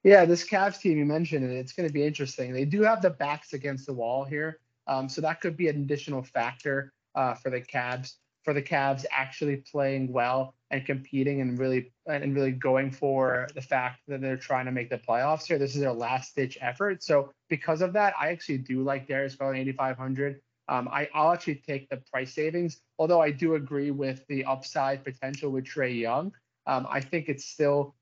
Yeah, 0.03 0.27
this 0.27 0.47
Cavs 0.47 0.79
team 0.79 0.99
you 0.99 1.07
mentioned, 1.07 1.51
it's 1.51 1.73
going 1.73 1.89
to 1.89 1.93
be 1.93 2.05
interesting. 2.05 2.53
They 2.53 2.67
do 2.67 2.83
have 2.83 3.01
the 3.01 3.09
backs 3.09 3.55
against 3.55 3.87
the 3.87 3.95
wall 3.95 4.23
here, 4.25 4.61
um, 4.87 5.09
so 5.09 5.23
that 5.23 5.41
could 5.41 5.57
be 5.57 5.69
an 5.69 5.77
additional 5.77 6.23
factor 6.23 6.93
uh, 7.15 7.33
for 7.33 7.49
the 7.49 7.63
Cavs. 7.63 8.17
For 8.43 8.53
the 8.53 8.61
Cavs 8.61 9.07
actually 9.11 9.57
playing 9.57 10.13
well 10.13 10.55
and 10.75 10.85
competing 10.85 11.41
and 11.41 11.57
really 11.57 11.93
and 12.07 12.35
really 12.35 12.51
going 12.51 12.91
for 12.91 13.47
the 13.55 13.63
fact 13.63 14.01
that 14.09 14.21
they're 14.21 14.37
trying 14.37 14.65
to 14.65 14.73
make 14.73 14.91
the 14.91 14.99
playoffs 14.99 15.47
here. 15.47 15.57
This 15.57 15.77
is 15.77 15.81
their 15.81 15.93
last 15.93 16.35
ditch 16.35 16.59
effort. 16.61 17.05
So 17.05 17.31
because 17.49 17.81
of 17.81 17.93
that, 17.93 18.13
I 18.21 18.31
actually 18.31 18.59
do 18.59 18.83
like 18.83 19.07
Darius 19.07 19.37
Garland 19.37 19.69
8,500. 19.69 20.41
Um, 20.69 20.89
I, 20.91 21.09
I'll 21.15 21.33
actually 21.33 21.63
take 21.67 21.89
the 21.91 21.99
price 22.11 22.35
savings, 22.35 22.81
although 22.99 23.21
I 23.21 23.31
do 23.31 23.55
agree 23.55 23.93
with 23.93 24.27
the 24.27 24.45
upside 24.47 25.05
potential 25.05 25.51
with 25.53 25.65
Trae 25.65 25.97
Young. 25.97 26.33
Um, 26.67 26.89
I 26.91 27.01
think 27.01 27.29
it's 27.29 27.45
still 27.45 27.95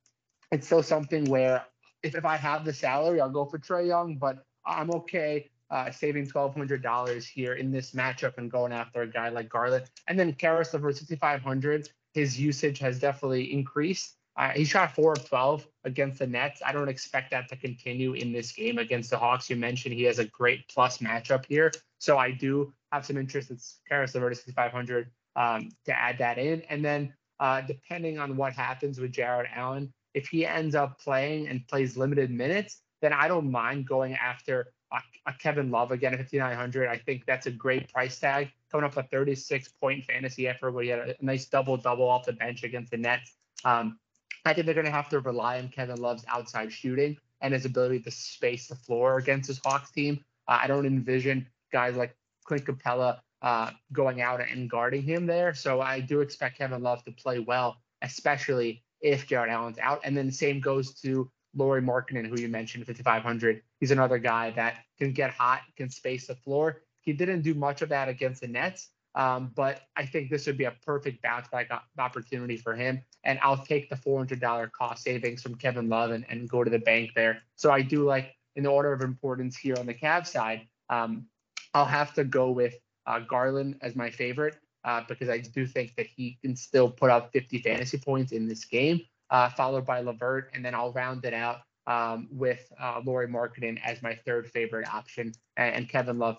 it's 0.51 0.67
still 0.67 0.83
something 0.83 1.27
where 1.27 1.63
if, 2.03 2.15
if 2.15 2.25
I 2.25 2.37
have 2.37 2.65
the 2.65 2.73
salary, 2.73 3.21
I'll 3.21 3.29
go 3.29 3.45
for 3.45 3.59
Trae 3.59 3.87
Young, 3.87 4.17
but 4.17 4.45
I'm 4.65 4.91
okay 4.93 5.51
uh, 5.71 5.91
saving 5.91 6.27
twelve 6.27 6.55
hundred 6.55 6.83
dollars 6.83 7.27
here 7.27 7.53
in 7.53 7.71
this 7.71 7.91
matchup 7.91 8.39
and 8.39 8.51
going 8.51 8.73
after 8.73 9.03
a 9.03 9.07
guy 9.07 9.29
like 9.29 9.51
Garland. 9.51 9.85
And 10.09 10.19
then 10.19 10.33
Caris 10.33 10.73
LeVert 10.73 10.97
sixty 10.97 11.17
five 11.17 11.43
hundred. 11.43 11.91
His 12.13 12.39
usage 12.41 12.79
has 12.81 12.99
definitely 12.99 13.53
increased. 13.53 14.17
Uh, 14.37 14.51
he 14.51 14.65
shot 14.65 14.95
four 14.95 15.13
of 15.13 15.29
12 15.29 15.67
against 15.85 16.19
the 16.19 16.27
Nets. 16.27 16.63
I 16.65 16.73
don't 16.73 16.89
expect 16.89 17.31
that 17.33 17.49
to 17.51 17.57
continue 17.57 18.15
in 18.15 18.33
this 18.33 18.53
game 18.53 18.79
against 18.79 19.11
the 19.11 19.19
Hawks. 19.19 19.51
You 19.51 19.57
mentioned 19.57 19.95
he 19.95 20.05
has 20.05 20.19
a 20.19 20.25
great 20.25 20.69
plus 20.69 20.99
matchup 20.99 21.45
here. 21.47 21.71
So 21.99 22.17
I 22.17 22.31
do 22.31 22.73
have 22.93 23.05
some 23.05 23.19
interest 23.19 23.51
in 23.51 23.59
Caris 23.89 24.15
LeVert 24.15 24.37
6,500 24.37 25.11
um, 25.37 25.69
to 25.85 25.99
add 25.99 26.19
that 26.19 26.39
in. 26.39 26.63
And 26.63 26.85
then 26.85 27.13
uh, 27.41 27.61
depending 27.61 28.19
on 28.19 28.37
what 28.37 28.55
happens 28.55 28.99
with 28.99 29.13
Jarrett 29.13 29.51
Allen, 29.55 29.93
if 30.15 30.29
he 30.29 30.47
ends 30.47 30.75
up 30.75 30.99
playing 30.99 31.49
and 31.49 31.67
plays 31.69 31.97
limited 31.97 32.31
minutes, 32.31 32.81
then 33.01 33.13
I 33.13 33.29
don't 33.29 33.51
mind 33.51 33.87
going 33.87 34.15
after 34.15 34.73
a, 34.93 34.99
a 35.27 35.33
Kevin 35.35 35.71
Love 35.71 35.91
again 35.91 36.15
at 36.15 36.21
5,900. 36.21 36.89
I 36.89 36.99
think 36.99 37.25
that's 37.27 37.47
a 37.47 37.51
great 37.51 37.93
price 37.93 38.19
tag. 38.19 38.51
Coming 38.73 38.87
off 38.87 38.97
a 38.97 39.03
36 39.05 39.69
point 39.81 40.05
fantasy 40.05 40.49
effort 40.49 40.73
where 40.73 40.83
he 40.83 40.91
had 40.91 40.99
a, 41.01 41.15
nice 41.21 41.47
double 41.47 41.77
double 41.77 42.09
off 42.09 42.25
the 42.25 42.33
bench 42.33 42.65
against 42.65 42.91
the 42.91 42.97
Nets. 42.97 43.35
Um, 43.65 43.99
I 44.45 44.55
think 44.55 44.67
they're 44.67 44.75
going 44.75 44.87
to 44.87 44.93
have 44.93 45.09
to 45.11 45.21
rely 45.21 45.59
on 45.59 45.69
Kevin 45.69 46.01
Love's 46.01 46.25
outside 46.27 46.73
shooting 46.73 47.17
and 47.43 47.53
his 47.53 47.65
ability 47.65 48.01
to 48.01 48.11
space 48.11 48.69
the 48.69 48.75
floor 48.75 49.19
against 49.19 49.49
his 49.49 49.61
Hawks 49.65 49.91
team. 49.91 50.25
Uh, 50.49 50.61
I 50.63 50.67
don't 50.67 50.87
envision 50.87 51.47
guys 51.71 51.97
like 51.97 52.17
Clint 52.45 52.65
Capela 52.65 53.21
uh, 53.43 53.71
going 53.93 54.21
out 54.21 54.41
and 54.41 54.71
guarding 54.71 55.03
him 55.03 55.27
there. 55.27 55.55
So 55.55 55.81
I 55.81 56.01
do 56.01 56.21
expect 56.21 56.59
Kevin 56.59 56.83
Love 56.83 57.05
to 57.05 57.13
play 57.13 57.41
well, 57.41 57.77
especially 58.01 58.83
if 59.01 59.27
Jarrett 59.27 59.51
Allen's 59.51 59.79
out. 59.79 60.01
And 60.05 60.17
then 60.17 60.27
the 60.27 60.33
same 60.33 60.61
goes 60.61 60.95
to 61.01 61.31
Lauri 61.55 61.83
Markkanen, 61.83 62.27
who 62.27 62.41
you 62.41 62.49
mentioned, 62.49 62.87
5,500. 62.87 63.63
He's 63.81 63.91
another 63.91 64.19
guy 64.19 64.51
that 64.53 64.77
can 64.99 65.13
get 65.13 65.31
hot, 65.31 65.61
can 65.77 65.91
space 65.91 66.29
the 66.29 66.37
floor. 66.37 66.83
He 67.03 67.13
didn't 67.13 67.43
do 67.43 67.55
much 67.55 67.83
of 67.83 67.89
that 67.91 68.09
against 68.09 68.41
the 68.41 68.49
Nets, 68.49 68.89
um, 69.15 69.53
but 69.55 69.83
I 69.97 70.07
think 70.07 70.31
this 70.31 70.47
would 70.47 70.57
be 70.57 70.65
a 70.65 70.75
perfect 70.85 71.23
bounce 71.23 71.49
back 71.49 71.71
opportunity 71.99 72.57
for 72.57 72.75
him. 72.75 73.03
And 73.25 73.39
I'll 73.43 73.65
take 73.65 73.91
the 73.91 73.97
$400 73.97 74.73
cost 74.73 75.05
savings 75.05 75.43
from 75.43 75.57
Kevin 75.57 75.89
Love 75.89 76.13
and, 76.13 76.25
and 76.29 76.49
go 76.49 76.65
to 76.65 76.71
the 76.71 76.79
bank 76.79 77.11
there. 77.15 77.43
So 77.57 77.71
I 77.71 77.83
do 77.83 78.05
like, 78.05 78.35
in 78.57 78.65
the 78.65 78.71
order 78.71 78.93
of 78.93 79.03
importance 79.03 79.57
here 79.57 79.77
on 79.79 79.87
the 79.87 79.95
Cavs 79.95 80.29
side, 80.29 80.67
um, 80.91 81.27
I'll 81.75 81.85
have 81.87 82.15
to 82.15 82.25
go 82.25 82.51
with 82.51 82.75
uh, 83.07 83.21
Garland 83.21 83.79
as 83.83 83.97
my 83.97 84.11
favorite 84.11 84.57
uh, 84.85 85.03
because 85.09 85.29
I 85.29 85.39
do 85.39 85.67
think 85.67 85.95
that 85.97 86.07
he 86.07 86.39
can 86.43 86.57
still 86.57 86.91
put 86.91 87.11
up 87.11 87.33
50 87.33 87.59
fantasy 87.59 87.99
points 87.99 88.33
in 88.33 88.49
this 88.49 88.65
game, 88.65 89.01
uh, 89.31 89.49
followed 89.51 89.87
by 89.87 90.01
LeVert. 90.01 90.51
And 90.55 90.65
then 90.65 90.75
I'll 90.75 90.93
round 90.93 91.25
it 91.25 91.35
out 91.35 91.61
um, 91.87 92.29
with 92.31 92.71
uh, 92.81 93.01
Lauri 93.05 93.27
Markkanen 93.27 93.81
as 93.85 94.03
my 94.03 94.15
third 94.27 94.49
favorite 94.51 94.93
option 94.93 95.33
and, 95.57 95.75
and 95.75 95.89
Kevin 95.89 96.19
Love 96.19 96.39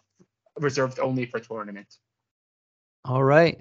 reserved 0.60 1.00
only 1.00 1.26
for 1.26 1.40
tournaments. 1.40 2.00
All 3.06 3.24
right. 3.24 3.60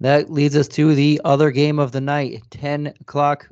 That 0.00 0.30
leads 0.30 0.56
us 0.56 0.66
to 0.68 0.94
the 0.94 1.20
other 1.24 1.50
game 1.50 1.78
of 1.78 1.92
the 1.92 2.00
night, 2.00 2.42
10 2.50 2.94
o'clock 3.00 3.48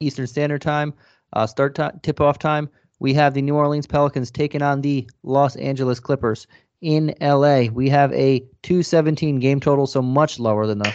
Eastern 0.00 0.26
Standard 0.26 0.60
Time. 0.60 0.92
Uh, 1.32 1.46
start 1.46 1.74
t- 1.74 1.98
tip 2.02 2.20
off 2.20 2.38
time. 2.38 2.68
We 2.98 3.14
have 3.14 3.34
the 3.34 3.42
New 3.42 3.54
Orleans 3.54 3.86
Pelicans 3.86 4.30
taking 4.30 4.62
on 4.62 4.80
the 4.80 5.08
Los 5.22 5.54
Angeles 5.56 6.00
Clippers 6.00 6.46
in 6.80 7.14
LA. 7.20 7.64
We 7.72 7.88
have 7.88 8.12
a 8.12 8.40
217 8.62 9.38
game 9.38 9.60
total, 9.60 9.86
so 9.86 10.02
much 10.02 10.38
lower 10.38 10.66
than 10.66 10.78
the, 10.78 10.92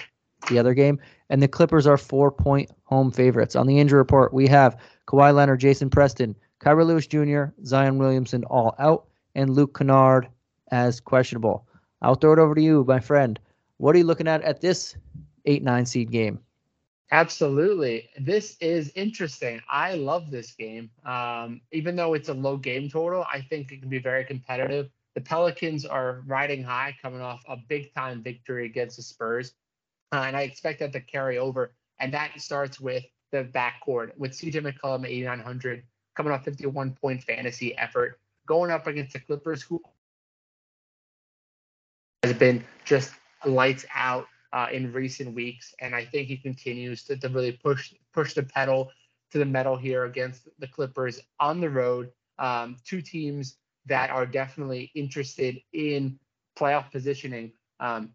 the 0.49 0.59
other 0.59 0.73
game. 0.73 0.99
And 1.29 1.41
the 1.41 1.47
Clippers 1.47 1.87
are 1.87 1.97
four 1.97 2.31
point 2.31 2.69
home 2.83 3.11
favorites. 3.11 3.55
On 3.55 3.67
the 3.67 3.79
injury 3.79 3.99
report, 3.99 4.33
we 4.33 4.47
have 4.47 4.77
Kawhi 5.07 5.33
Leonard, 5.33 5.59
Jason 5.59 5.89
Preston, 5.89 6.35
Kira 6.59 6.85
Lewis 6.85 7.07
Jr., 7.07 7.53
Zion 7.65 7.97
Williamson 7.97 8.43
all 8.45 8.75
out, 8.79 9.05
and 9.35 9.49
Luke 9.49 9.77
Kennard 9.77 10.27
as 10.71 10.99
questionable. 10.99 11.65
I'll 12.01 12.15
throw 12.15 12.33
it 12.33 12.39
over 12.39 12.55
to 12.55 12.61
you, 12.61 12.83
my 12.87 12.99
friend. 12.99 13.39
What 13.77 13.95
are 13.95 13.99
you 13.99 14.05
looking 14.05 14.27
at 14.27 14.41
at 14.43 14.61
this 14.61 14.95
8 15.45 15.63
9 15.63 15.85
seed 15.85 16.11
game? 16.11 16.39
Absolutely. 17.11 18.09
This 18.19 18.55
is 18.61 18.91
interesting. 18.95 19.61
I 19.69 19.95
love 19.95 20.31
this 20.31 20.53
game. 20.53 20.89
Um, 21.05 21.59
even 21.73 21.95
though 21.95 22.13
it's 22.13 22.29
a 22.29 22.33
low 22.33 22.55
game 22.55 22.89
total, 22.89 23.25
I 23.31 23.41
think 23.41 23.71
it 23.71 23.81
can 23.81 23.89
be 23.89 23.99
very 23.99 24.23
competitive. 24.23 24.89
The 25.15 25.21
Pelicans 25.21 25.85
are 25.85 26.23
riding 26.25 26.63
high, 26.63 26.95
coming 27.01 27.19
off 27.19 27.43
a 27.49 27.57
big 27.57 27.93
time 27.93 28.23
victory 28.23 28.65
against 28.65 28.95
the 28.95 29.03
Spurs. 29.03 29.53
Uh, 30.13 30.23
and 30.25 30.37
I 30.37 30.43
expect 30.43 30.79
that 30.79 30.93
to 30.93 31.01
carry 31.01 31.37
over. 31.37 31.73
And 31.99 32.13
that 32.13 32.39
starts 32.39 32.79
with 32.79 33.03
the 33.31 33.43
backcourt 33.43 34.17
with 34.17 34.31
CJ 34.31 34.61
McCollum 34.61 35.03
at 35.03 35.11
8,900, 35.11 35.83
coming 36.15 36.31
off 36.31 36.45
51 36.45 36.91
point 36.91 37.23
fantasy 37.23 37.77
effort, 37.77 38.19
going 38.45 38.71
up 38.71 38.87
against 38.87 39.13
the 39.13 39.19
Clippers, 39.19 39.61
who 39.61 39.81
has 42.23 42.33
been 42.33 42.63
just 42.85 43.11
lights 43.45 43.85
out 43.95 44.27
uh, 44.53 44.67
in 44.71 44.93
recent 44.93 45.33
weeks, 45.33 45.73
and 45.79 45.95
I 45.95 46.05
think 46.05 46.27
he 46.27 46.37
continues 46.37 47.03
to, 47.05 47.17
to 47.17 47.29
really 47.29 47.53
push 47.53 47.93
push 48.13 48.33
the 48.33 48.43
pedal 48.43 48.91
to 49.31 49.39
the 49.39 49.45
metal 49.45 49.75
here 49.75 50.05
against 50.05 50.47
the 50.59 50.67
Clippers 50.67 51.19
on 51.39 51.59
the 51.61 51.69
road. 51.69 52.11
Um, 52.37 52.77
two 52.85 53.01
teams 53.01 53.55
that 53.87 54.09
are 54.09 54.25
definitely 54.25 54.91
interested 54.93 55.57
in 55.73 56.19
playoff 56.57 56.91
positioning 56.91 57.53
um, 57.79 58.13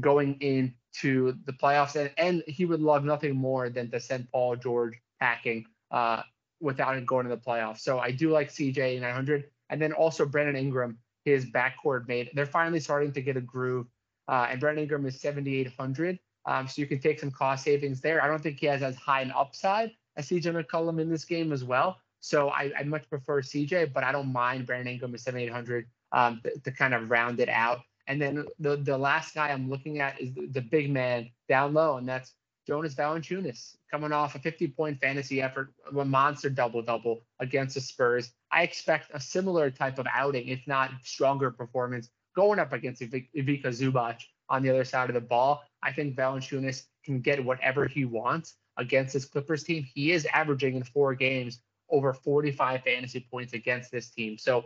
going 0.00 0.38
into 0.40 1.36
the 1.44 1.52
playoffs, 1.52 1.96
and, 1.96 2.10
and 2.16 2.42
he 2.46 2.64
would 2.64 2.80
love 2.80 3.04
nothing 3.04 3.36
more 3.36 3.68
than 3.68 3.90
to 3.90 4.00
send 4.00 4.30
Paul 4.30 4.56
George 4.56 4.94
packing 5.20 5.66
uh, 5.90 6.22
without 6.60 6.96
him 6.96 7.04
going 7.04 7.28
to 7.28 7.34
the 7.34 7.40
playoffs. 7.40 7.80
So 7.80 7.98
I 7.98 8.12
do 8.12 8.30
like 8.30 8.50
CJ 8.50 9.00
900, 9.00 9.44
and 9.68 9.82
then 9.82 9.92
also 9.92 10.24
Brandon 10.24 10.56
Ingram, 10.56 10.96
his 11.24 11.46
backcourt 11.46 12.08
mate. 12.08 12.30
They're 12.34 12.46
finally 12.46 12.80
starting 12.80 13.12
to 13.12 13.22
get 13.22 13.36
a 13.36 13.40
groove 13.40 13.86
uh, 14.28 14.46
and 14.50 14.60
Brandon 14.60 14.82
Ingram 14.82 15.06
is 15.06 15.20
7,800. 15.20 16.18
Um, 16.44 16.66
so 16.66 16.80
you 16.80 16.86
can 16.86 16.98
take 16.98 17.20
some 17.20 17.30
cost 17.30 17.64
savings 17.64 18.00
there. 18.00 18.22
I 18.22 18.26
don't 18.26 18.42
think 18.42 18.58
he 18.58 18.66
has 18.66 18.82
as 18.82 18.96
high 18.96 19.20
an 19.20 19.32
upside 19.36 19.92
as 20.16 20.28
CJ 20.28 20.64
McCollum 20.64 21.00
in 21.00 21.08
this 21.08 21.24
game 21.24 21.52
as 21.52 21.64
well. 21.64 21.98
So 22.20 22.50
I, 22.50 22.72
I 22.78 22.82
much 22.84 23.08
prefer 23.08 23.42
CJ, 23.42 23.92
but 23.92 24.04
I 24.04 24.12
don't 24.12 24.32
mind 24.32 24.66
Brandon 24.66 24.92
Ingram 24.92 25.14
at 25.14 25.20
7,800 25.20 25.86
um, 26.12 26.40
to, 26.44 26.58
to, 26.60 26.72
kind 26.72 26.94
of 26.94 27.10
round 27.10 27.40
it 27.40 27.48
out. 27.48 27.80
And 28.06 28.20
then 28.20 28.46
the, 28.58 28.76
the 28.76 28.96
last 28.98 29.34
guy 29.34 29.50
I'm 29.50 29.68
looking 29.68 30.00
at 30.00 30.20
is 30.20 30.32
the, 30.34 30.46
the 30.46 30.60
big 30.60 30.90
man 30.90 31.30
down 31.48 31.74
low, 31.74 31.96
and 31.96 32.08
that's 32.08 32.34
Jonas 32.66 32.94
Valanciunas 32.94 33.76
coming 33.90 34.12
off 34.12 34.34
a 34.34 34.38
50 34.38 34.68
point 34.68 35.00
fantasy 35.00 35.42
effort, 35.42 35.72
a 35.96 36.04
monster 36.04 36.48
double 36.48 36.82
double 36.82 37.22
against 37.40 37.74
the 37.74 37.80
Spurs. 37.80 38.30
I 38.50 38.62
expect 38.62 39.10
a 39.14 39.20
similar 39.20 39.70
type 39.70 39.98
of 39.98 40.06
outing, 40.12 40.48
if 40.48 40.60
not 40.66 40.90
stronger 41.02 41.50
performance 41.50 42.08
going 42.34 42.58
up 42.58 42.72
against 42.72 43.02
Ivica 43.02 43.68
Zubac 43.68 44.20
on 44.48 44.62
the 44.62 44.70
other 44.70 44.84
side 44.84 45.10
of 45.10 45.14
the 45.14 45.20
ball. 45.20 45.62
I 45.82 45.92
think 45.92 46.16
Valanciunas 46.16 46.84
can 47.04 47.20
get 47.20 47.44
whatever 47.44 47.86
he 47.86 48.04
wants 48.04 48.54
against 48.76 49.14
this 49.14 49.24
Clippers 49.24 49.64
team. 49.64 49.86
He 49.94 50.12
is 50.12 50.26
averaging 50.32 50.76
in 50.76 50.84
four 50.84 51.14
games 51.14 51.60
over 51.90 52.14
45 52.14 52.82
fantasy 52.82 53.26
points 53.30 53.52
against 53.52 53.90
this 53.90 54.10
team. 54.10 54.38
So 54.38 54.64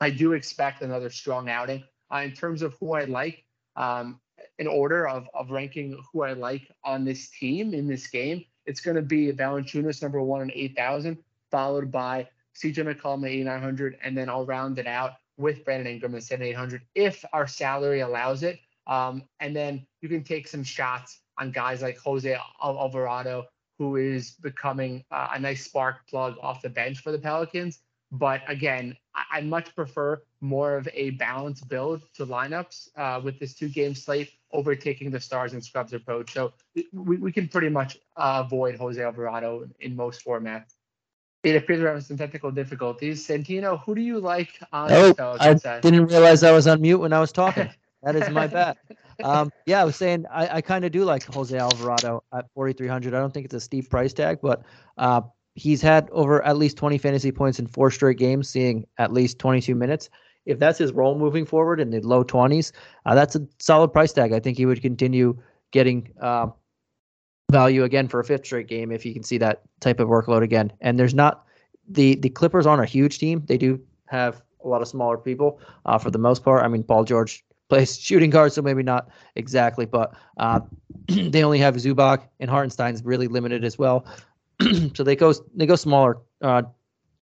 I 0.00 0.10
do 0.10 0.32
expect 0.32 0.82
another 0.82 1.10
strong 1.10 1.48
outing. 1.48 1.84
Uh, 2.12 2.18
in 2.18 2.32
terms 2.32 2.62
of 2.62 2.74
who 2.78 2.92
I 2.92 3.04
like, 3.04 3.44
um, 3.76 4.20
in 4.62 4.68
order 4.68 5.08
of, 5.08 5.28
of 5.34 5.50
ranking 5.50 6.00
who 6.12 6.22
I 6.22 6.34
like 6.34 6.70
on 6.84 7.04
this 7.04 7.30
team 7.30 7.74
in 7.74 7.88
this 7.88 8.06
game, 8.06 8.44
it's 8.64 8.80
going 8.80 8.94
to 8.94 9.02
be 9.02 9.32
Valanciunas 9.32 10.00
number 10.00 10.22
one 10.22 10.40
and 10.40 10.52
8,000, 10.54 11.18
followed 11.50 11.90
by 11.90 12.28
CJ 12.54 12.76
McCollum 12.86 13.24
at 13.24 13.32
8,900, 13.32 13.98
and 14.04 14.16
then 14.16 14.28
I'll 14.28 14.46
round 14.46 14.78
it 14.78 14.86
out 14.86 15.14
with 15.36 15.64
Brandon 15.64 15.92
Ingram 15.92 16.14
at 16.14 16.22
7,800 16.22 16.82
if 16.94 17.24
our 17.32 17.48
salary 17.48 18.02
allows 18.02 18.44
it. 18.44 18.60
Um, 18.86 19.24
and 19.40 19.54
then 19.56 19.84
you 20.00 20.08
can 20.08 20.22
take 20.22 20.46
some 20.46 20.62
shots 20.62 21.22
on 21.38 21.50
guys 21.50 21.82
like 21.82 21.98
Jose 21.98 22.38
Alvarado, 22.62 23.46
who 23.80 23.96
is 23.96 24.30
becoming 24.42 25.02
uh, 25.10 25.30
a 25.32 25.40
nice 25.40 25.64
spark 25.64 26.06
plug 26.08 26.36
off 26.40 26.62
the 26.62 26.70
bench 26.70 27.00
for 27.00 27.10
the 27.10 27.18
Pelicans. 27.18 27.80
But 28.12 28.42
again, 28.46 28.96
I, 29.14 29.38
I 29.38 29.40
much 29.42 29.74
prefer 29.74 30.22
more 30.40 30.76
of 30.76 30.88
a 30.92 31.10
balanced 31.10 31.68
build 31.68 32.02
to 32.14 32.26
lineups 32.26 32.88
uh, 32.96 33.20
with 33.22 33.38
this 33.38 33.54
two 33.54 33.68
game 33.68 33.94
slate 33.94 34.30
overtaking 34.52 35.10
the 35.10 35.20
stars 35.20 35.52
and 35.52 35.64
scrubs 35.64 35.92
approach. 35.92 36.32
So 36.32 36.52
we, 36.92 37.16
we 37.16 37.32
can 37.32 37.48
pretty 37.48 37.68
much 37.68 37.98
uh, 38.16 38.42
avoid 38.44 38.76
Jose 38.76 39.02
Alvarado 39.02 39.68
in 39.80 39.96
most 39.96 40.24
formats. 40.24 40.74
It 41.42 41.56
appears 41.56 41.80
we're 41.80 41.88
having 41.88 42.02
some 42.02 42.16
technical 42.16 42.52
difficulties. 42.52 43.26
Santino, 43.26 43.82
who 43.82 43.96
do 43.96 44.00
you 44.00 44.20
like 44.20 44.60
on 44.72 44.92
oh, 44.92 45.14
I 45.40 45.54
didn't 45.80 46.06
realize 46.06 46.44
I 46.44 46.52
was 46.52 46.68
on 46.68 46.80
mute 46.80 46.98
when 46.98 47.12
I 47.12 47.20
was 47.20 47.32
talking. 47.32 47.68
That 48.02 48.16
is 48.16 48.28
my 48.30 48.48
bad. 48.48 48.78
um, 49.22 49.52
yeah, 49.64 49.80
I 49.80 49.84
was 49.84 49.94
saying 49.94 50.26
I, 50.28 50.56
I 50.56 50.60
kind 50.60 50.84
of 50.84 50.90
do 50.90 51.04
like 51.04 51.22
Jose 51.32 51.56
Alvarado 51.56 52.24
at 52.34 52.46
4,300. 52.54 53.14
I 53.14 53.20
don't 53.20 53.32
think 53.32 53.44
it's 53.44 53.54
a 53.54 53.60
steep 53.60 53.88
price 53.90 54.12
tag, 54.12 54.38
but 54.42 54.62
uh, 54.98 55.22
he's 55.54 55.82
had 55.82 56.08
over 56.10 56.42
at 56.44 56.56
least 56.56 56.76
20 56.76 56.98
fantasy 56.98 57.32
points 57.32 57.58
in 57.58 57.66
four 57.66 57.90
straight 57.90 58.18
games, 58.18 58.48
seeing 58.48 58.86
at 58.98 59.12
least 59.12 59.38
22 59.38 59.74
minutes. 59.74 60.08
If 60.44 60.58
that's 60.58 60.78
his 60.78 60.92
role 60.92 61.16
moving 61.16 61.46
forward 61.46 61.78
in 61.80 61.90
the 61.90 62.00
low 62.00 62.24
20s, 62.24 62.72
uh, 63.06 63.14
that's 63.14 63.36
a 63.36 63.46
solid 63.58 63.92
price 63.92 64.12
tag. 64.12 64.32
I 64.32 64.40
think 64.40 64.56
he 64.56 64.66
would 64.66 64.82
continue 64.82 65.38
getting 65.70 66.12
uh, 66.20 66.48
value 67.50 67.84
again 67.84 68.08
for 68.08 68.18
a 68.18 68.24
fifth 68.24 68.46
straight 68.46 68.66
game 68.66 68.90
if 68.90 69.02
he 69.02 69.12
can 69.12 69.22
see 69.22 69.38
that 69.38 69.62
type 69.80 70.00
of 70.00 70.08
workload 70.08 70.42
again. 70.42 70.72
And 70.80 70.98
there's 70.98 71.14
not 71.14 71.46
the 71.88 72.16
the 72.16 72.30
Clippers 72.30 72.66
aren't 72.66 72.82
a 72.82 72.86
huge 72.86 73.18
team. 73.18 73.44
They 73.46 73.58
do 73.58 73.80
have 74.06 74.42
a 74.64 74.68
lot 74.68 74.82
of 74.82 74.88
smaller 74.88 75.18
people 75.18 75.60
uh, 75.86 75.98
for 75.98 76.10
the 76.10 76.18
most 76.18 76.44
part. 76.44 76.64
I 76.64 76.68
mean, 76.68 76.82
Paul 76.82 77.04
George 77.04 77.44
plays 77.68 77.98
shooting 77.98 78.30
guard, 78.30 78.52
so 78.52 78.62
maybe 78.62 78.82
not 78.82 79.08
exactly, 79.36 79.86
but 79.86 80.14
uh, 80.38 80.60
they 81.08 81.44
only 81.44 81.58
have 81.58 81.76
Zubac 81.76 82.22
and 82.40 82.50
Hartenstein's 82.50 83.04
really 83.04 83.28
limited 83.28 83.64
as 83.64 83.78
well. 83.78 84.04
so 84.94 85.02
they 85.02 85.16
go 85.16 85.32
they 85.54 85.66
go 85.66 85.76
smaller. 85.76 86.18
Uh, 86.40 86.62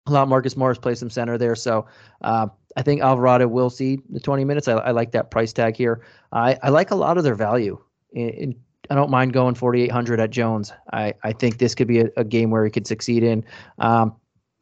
a 0.05 0.11
lot. 0.11 0.27
Marcus 0.27 0.57
Morris 0.57 0.77
plays 0.77 0.99
some 0.99 1.09
center 1.09 1.37
there, 1.37 1.55
so 1.55 1.85
uh, 2.21 2.47
I 2.75 2.81
think 2.81 3.01
Alvarado 3.01 3.47
will 3.47 3.69
see 3.69 3.99
the 4.09 4.19
20 4.19 4.43
minutes. 4.43 4.67
I, 4.67 4.73
I 4.73 4.91
like 4.91 5.11
that 5.11 5.31
price 5.31 5.53
tag 5.53 5.77
here. 5.77 6.01
I, 6.31 6.57
I 6.61 6.69
like 6.69 6.91
a 6.91 6.95
lot 6.95 7.17
of 7.17 7.23
their 7.23 7.35
value. 7.35 7.79
In, 8.11 8.29
in, 8.29 8.55
I 8.89 8.95
don't 8.95 9.09
mind 9.09 9.31
going 9.31 9.55
4,800 9.55 10.19
at 10.19 10.29
Jones. 10.29 10.73
I, 10.91 11.13
I 11.23 11.31
think 11.31 11.57
this 11.57 11.73
could 11.73 11.87
be 11.87 12.01
a, 12.01 12.09
a 12.17 12.23
game 12.23 12.49
where 12.49 12.65
he 12.65 12.71
could 12.71 12.85
succeed 12.85 13.23
in. 13.23 13.45
Um, 13.79 14.15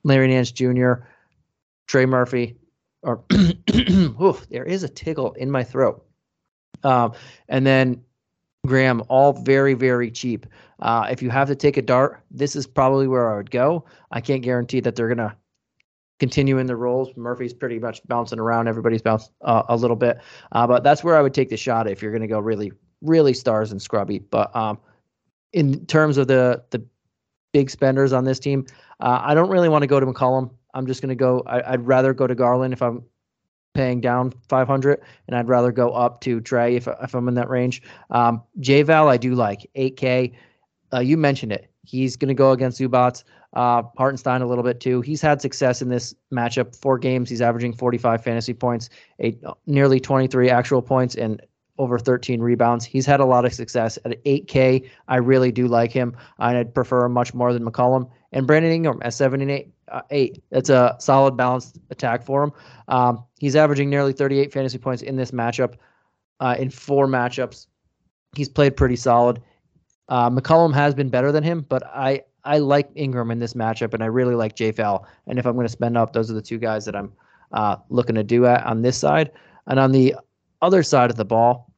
Larry 0.03 0.27
Nance 0.27 0.51
Jr., 0.51 0.93
Trey 1.87 2.05
Murphy, 2.05 2.57
or 3.01 3.23
oof, 4.21 4.47
there 4.49 4.63
is 4.63 4.83
a 4.83 4.89
tickle 4.89 5.33
in 5.33 5.49
my 5.49 5.63
throat. 5.63 6.05
Um, 6.83 7.13
and 7.49 7.65
then 7.65 8.03
Graham, 8.67 9.03
all 9.09 9.33
very, 9.33 9.73
very 9.73 10.11
cheap. 10.11 10.45
Uh, 10.79 11.07
if 11.09 11.21
you 11.21 11.29
have 11.29 11.47
to 11.47 11.55
take 11.55 11.77
a 11.77 11.81
dart, 11.81 12.23
this 12.29 12.55
is 12.55 12.67
probably 12.67 13.07
where 13.07 13.31
I 13.33 13.37
would 13.37 13.51
go. 13.51 13.85
I 14.11 14.21
can't 14.21 14.43
guarantee 14.43 14.79
that 14.81 14.95
they're 14.95 15.07
going 15.07 15.17
to 15.17 15.35
continue 16.19 16.59
in 16.59 16.67
the 16.67 16.75
roles. 16.75 17.09
Murphy's 17.17 17.53
pretty 17.53 17.79
much 17.79 18.05
bouncing 18.07 18.39
around. 18.39 18.67
Everybody's 18.67 19.01
bounced 19.01 19.31
uh, 19.41 19.63
a 19.69 19.75
little 19.75 19.95
bit. 19.95 20.19
Uh, 20.51 20.67
but 20.67 20.83
that's 20.83 21.03
where 21.03 21.17
I 21.17 21.21
would 21.21 21.33
take 21.33 21.49
the 21.49 21.57
shot 21.57 21.89
if 21.89 22.01
you're 22.01 22.11
going 22.11 22.21
to 22.21 22.27
go 22.27 22.39
really, 22.39 22.71
really 23.01 23.33
stars 23.33 23.71
and 23.71 23.81
scrubby. 23.81 24.19
But 24.19 24.55
um, 24.55 24.77
in 25.53 25.85
terms 25.87 26.17
of 26.17 26.27
the 26.27 26.63
the 26.69 26.85
big 27.53 27.71
spenders 27.71 28.13
on 28.13 28.23
this 28.23 28.39
team, 28.39 28.67
uh, 28.99 29.19
I 29.23 29.33
don't 29.33 29.49
really 29.49 29.69
want 29.69 29.81
to 29.81 29.87
go 29.87 29.99
to 29.99 30.05
McCollum. 30.05 30.51
I'm 30.75 30.85
just 30.85 31.01
going 31.01 31.09
to 31.09 31.15
go. 31.15 31.41
I, 31.47 31.71
would 31.71 31.87
rather 31.87 32.13
go 32.13 32.27
to 32.27 32.35
Garland 32.35 32.73
if 32.73 32.83
I'm 32.83 33.03
paying 33.73 34.01
down 34.01 34.33
500, 34.49 35.01
and 35.27 35.35
I'd 35.35 35.47
rather 35.47 35.71
go 35.71 35.91
up 35.91 36.21
to 36.21 36.41
Trae 36.41 36.75
if 36.75 36.87
if 37.01 37.13
I'm 37.13 37.27
in 37.27 37.35
that 37.35 37.49
range. 37.49 37.81
Um, 38.09 38.41
J 38.59 38.83
Val, 38.83 39.09
I 39.09 39.17
do 39.17 39.35
like 39.35 39.69
8K. 39.75 40.33
Uh, 40.93 40.99
you 40.99 41.17
mentioned 41.17 41.51
it. 41.51 41.69
He's 41.83 42.15
going 42.15 42.27
to 42.27 42.33
go 42.33 42.51
against 42.51 42.79
Zubac. 42.79 43.23
Uh, 43.53 43.83
Hartenstein 43.97 44.41
a 44.41 44.47
little 44.47 44.63
bit 44.63 44.79
too. 44.79 45.01
He's 45.01 45.21
had 45.21 45.41
success 45.41 45.81
in 45.81 45.89
this 45.89 46.13
matchup. 46.33 46.75
Four 46.75 46.97
games, 46.97 47.29
he's 47.29 47.41
averaging 47.41 47.73
45 47.73 48.23
fantasy 48.23 48.53
points, 48.53 48.89
eight, 49.19 49.41
nearly 49.67 49.99
23 49.99 50.49
actual 50.49 50.81
points, 50.81 51.15
and 51.15 51.41
over 51.77 51.97
13 51.97 52.41
rebounds. 52.41 52.85
He's 52.85 53.05
had 53.05 53.19
a 53.19 53.25
lot 53.25 53.43
of 53.43 53.53
success 53.53 53.97
at 54.05 54.23
8K. 54.23 54.87
I 55.07 55.15
really 55.17 55.51
do 55.51 55.67
like 55.67 55.91
him. 55.91 56.15
and 56.39 56.57
I'd 56.57 56.73
prefer 56.73 57.05
him 57.05 57.13
much 57.13 57.33
more 57.33 57.51
than 57.53 57.65
McCollum 57.65 58.09
and 58.31 58.45
Brandon 58.45 58.71
Ingram 58.71 58.99
at 59.01 59.13
seven 59.13 59.41
and 59.41 59.51
eight. 59.51 59.73
Uh, 59.91 60.01
eight. 60.09 60.41
That's 60.51 60.69
a 60.69 60.95
solid 60.99 61.35
balanced 61.35 61.77
attack 61.89 62.23
for 62.23 62.43
him. 62.43 62.51
Um, 62.87 63.25
he's 63.39 63.55
averaging 63.55 63.89
nearly 63.89 64.13
38 64.13 64.53
fantasy 64.53 64.77
points 64.77 65.03
in 65.03 65.17
this 65.17 65.31
matchup. 65.31 65.75
Uh, 66.39 66.55
in 66.57 66.69
four 66.69 67.07
matchups, 67.07 67.67
he's 68.35 68.49
played 68.49 68.77
pretty 68.77 68.95
solid. 68.95 69.41
Uh, 70.07 70.29
McCollum 70.29 70.73
has 70.73 70.95
been 70.95 71.09
better 71.09 71.31
than 71.31 71.43
him, 71.43 71.65
but 71.69 71.83
I 71.85 72.23
I 72.43 72.57
like 72.57 72.89
Ingram 72.95 73.31
in 73.31 73.39
this 73.39 73.53
matchup, 73.53 73.93
and 73.93 74.01
I 74.01 74.07
really 74.07 74.35
like 74.35 74.55
JFL. 74.55 75.05
And 75.27 75.37
if 75.37 75.45
I'm 75.45 75.53
going 75.53 75.67
to 75.67 75.71
spend 75.71 75.97
up, 75.97 76.13
those 76.13 76.31
are 76.31 76.33
the 76.33 76.41
two 76.41 76.57
guys 76.57 76.85
that 76.85 76.95
I'm 76.95 77.13
uh, 77.51 77.75
looking 77.89 78.15
to 78.15 78.23
do 78.23 78.45
at 78.45 78.65
on 78.65 78.81
this 78.81 78.97
side. 78.97 79.31
And 79.67 79.79
on 79.79 79.91
the 79.91 80.15
other 80.61 80.83
side 80.83 81.11
of 81.11 81.17
the 81.17 81.25
ball, 81.25 81.71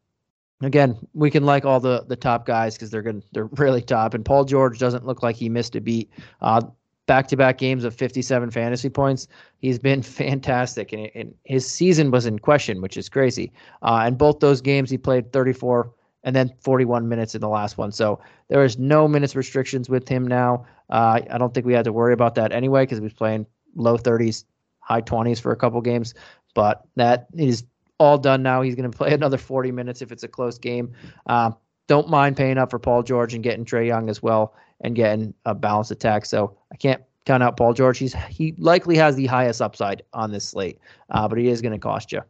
again, 0.61 0.97
we 1.13 1.29
can 1.29 1.45
like 1.45 1.65
all 1.65 1.79
the 1.79 2.05
the 2.07 2.15
top 2.15 2.45
guys 2.45 2.75
because 2.75 2.91
they're 2.91 3.01
good, 3.01 3.23
they're 3.33 3.45
really 3.57 3.81
top. 3.81 4.13
And 4.13 4.23
Paul 4.23 4.45
George 4.45 4.79
doesn't 4.79 5.05
look 5.05 5.23
like 5.23 5.35
he 5.35 5.49
missed 5.49 5.75
a 5.75 5.81
beat. 5.81 6.09
Uh, 6.41 6.61
back-to-back 7.05 7.57
games 7.57 7.83
of 7.83 7.93
57 7.93 8.51
fantasy 8.51 8.89
points. 8.89 9.27
He's 9.59 9.79
been 9.79 10.01
fantastic, 10.01 10.93
and, 10.93 11.09
and 11.15 11.33
his 11.43 11.69
season 11.69 12.11
was 12.11 12.25
in 12.25 12.39
question, 12.39 12.81
which 12.81 12.97
is 12.97 13.09
crazy. 13.09 13.51
Uh, 13.81 14.03
and 14.05 14.17
both 14.17 14.39
those 14.39 14.61
games, 14.61 14.89
he 14.89 14.97
played 14.97 15.31
34 15.33 15.91
and 16.23 16.35
then 16.35 16.53
41 16.61 17.07
minutes 17.07 17.35
in 17.35 17.41
the 17.41 17.49
last 17.49 17.77
one. 17.77 17.91
So 17.91 18.19
there 18.47 18.63
is 18.63 18.77
no 18.77 19.07
minutes 19.07 19.35
restrictions 19.35 19.89
with 19.89 20.07
him 20.07 20.25
now. 20.25 20.65
Uh, 20.89 21.19
I 21.29 21.37
don't 21.37 21.53
think 21.53 21.65
we 21.65 21.73
had 21.73 21.85
to 21.85 21.91
worry 21.93 22.13
about 22.13 22.35
that 22.35 22.51
anyway 22.53 22.83
because 22.83 22.99
he 22.99 23.03
was 23.03 23.13
playing 23.13 23.45
low 23.75 23.97
30s, 23.97 24.45
high 24.79 25.01
20s 25.01 25.41
for 25.41 25.51
a 25.51 25.55
couple 25.55 25.81
games. 25.81 26.13
But 26.53 26.83
that 26.95 27.27
is 27.35 27.65
all 27.99 28.17
done 28.17 28.41
now. 28.43 28.61
He's 28.61 28.75
going 28.75 28.89
to 28.91 28.97
play 28.97 29.13
another 29.13 29.37
40 29.37 29.71
minutes 29.71 30.01
if 30.01 30.11
it's 30.11 30.23
a 30.23 30.27
close 30.27 30.57
game. 30.57 30.93
Uh, 31.25 31.51
don't 31.87 32.09
mind 32.09 32.37
paying 32.37 32.57
up 32.57 32.69
for 32.69 32.79
Paul 32.79 33.03
George 33.03 33.33
and 33.33 33.43
getting 33.43 33.65
Trae 33.65 33.87
Young 33.87 34.09
as 34.09 34.23
well 34.23 34.53
and 34.81 34.95
getting 34.95 35.33
a 35.45 35.53
balanced 35.53 35.91
attack. 35.91 36.25
So 36.25 36.55
I 36.71 36.77
can't 36.77 37.01
count 37.25 37.43
out 37.43 37.57
Paul 37.57 37.73
George. 37.73 37.97
He's 37.97 38.13
he 38.29 38.53
likely 38.57 38.97
has 38.97 39.15
the 39.15 39.25
highest 39.25 39.61
upside 39.61 40.03
on 40.13 40.31
this 40.31 40.47
slate, 40.47 40.79
uh, 41.09 41.27
but 41.27 41.37
he 41.37 41.47
is 41.47 41.61
going 41.61 41.73
to 41.73 41.79
cost 41.79 42.11
you. 42.11 42.21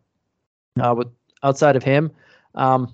Uh, 0.79 0.95
with 0.97 1.07
outside 1.43 1.75
of 1.75 1.83
him, 1.83 2.11
um, 2.55 2.93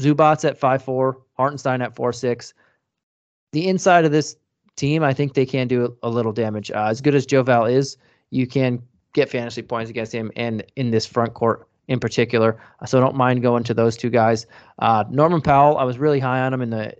Zubac 0.00 0.44
at 0.44 0.58
five 0.58 0.82
four, 0.82 1.22
Hartenstein 1.36 1.82
at 1.82 1.94
four 1.94 2.12
six. 2.12 2.54
The 3.52 3.68
inside 3.68 4.04
of 4.04 4.12
this 4.12 4.36
team, 4.76 5.02
I 5.02 5.14
think 5.14 5.34
they 5.34 5.46
can 5.46 5.68
do 5.68 5.96
a 6.02 6.10
little 6.10 6.32
damage. 6.32 6.70
Uh, 6.70 6.86
as 6.86 7.00
good 7.00 7.14
as 7.14 7.26
J 7.26 7.40
Val 7.42 7.64
is, 7.64 7.96
you 8.30 8.46
can 8.46 8.82
get 9.14 9.30
fantasy 9.30 9.62
points 9.62 9.88
against 9.88 10.12
him, 10.12 10.30
and 10.36 10.64
in 10.76 10.90
this 10.90 11.06
front 11.06 11.34
court 11.34 11.68
in 11.88 12.00
particular. 12.00 12.60
So 12.86 12.98
I 12.98 13.00
don't 13.00 13.16
mind 13.16 13.42
going 13.42 13.64
to 13.64 13.74
those 13.74 13.96
two 13.96 14.10
guys. 14.10 14.46
Uh, 14.78 15.04
Norman 15.10 15.40
Powell, 15.40 15.78
I 15.78 15.84
was 15.84 15.98
really 15.98 16.20
high 16.20 16.40
on 16.40 16.52
him 16.52 16.62
in 16.62 16.70
the 16.70 16.94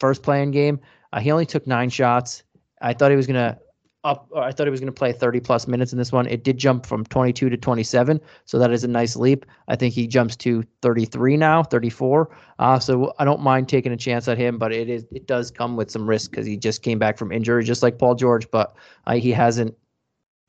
first 0.00 0.22
playing 0.22 0.50
game. 0.50 0.80
Uh, 1.12 1.20
he 1.20 1.30
only 1.30 1.46
took 1.46 1.66
nine 1.66 1.90
shots. 1.90 2.44
I 2.80 2.92
thought 2.92 3.10
he 3.10 3.16
was 3.16 3.26
gonna 3.26 3.58
up. 4.04 4.28
I 4.34 4.50
thought 4.50 4.66
he 4.66 4.70
was 4.70 4.80
gonna 4.80 4.90
play 4.90 5.12
30 5.12 5.40
plus 5.40 5.68
minutes 5.68 5.92
in 5.92 5.98
this 5.98 6.10
one. 6.10 6.26
It 6.26 6.42
did 6.42 6.58
jump 6.58 6.86
from 6.86 7.04
22 7.04 7.50
to 7.50 7.56
27, 7.56 8.20
so 8.44 8.58
that 8.58 8.72
is 8.72 8.82
a 8.82 8.88
nice 8.88 9.14
leap. 9.14 9.46
I 9.68 9.76
think 9.76 9.94
he 9.94 10.06
jumps 10.06 10.34
to 10.36 10.64
33 10.80 11.36
now, 11.36 11.62
34. 11.62 12.36
Uh, 12.58 12.78
so 12.78 13.12
I 13.18 13.24
don't 13.24 13.40
mind 13.40 13.68
taking 13.68 13.92
a 13.92 13.96
chance 13.96 14.26
at 14.26 14.38
him, 14.38 14.58
but 14.58 14.72
it 14.72 14.88
is 14.88 15.04
it 15.12 15.26
does 15.26 15.50
come 15.50 15.76
with 15.76 15.90
some 15.90 16.08
risk 16.08 16.30
because 16.30 16.46
he 16.46 16.56
just 16.56 16.82
came 16.82 16.98
back 16.98 17.18
from 17.18 17.30
injury, 17.30 17.62
just 17.62 17.82
like 17.82 17.98
Paul 17.98 18.14
George, 18.14 18.50
but 18.50 18.74
uh, 19.06 19.14
he 19.14 19.30
hasn't 19.30 19.76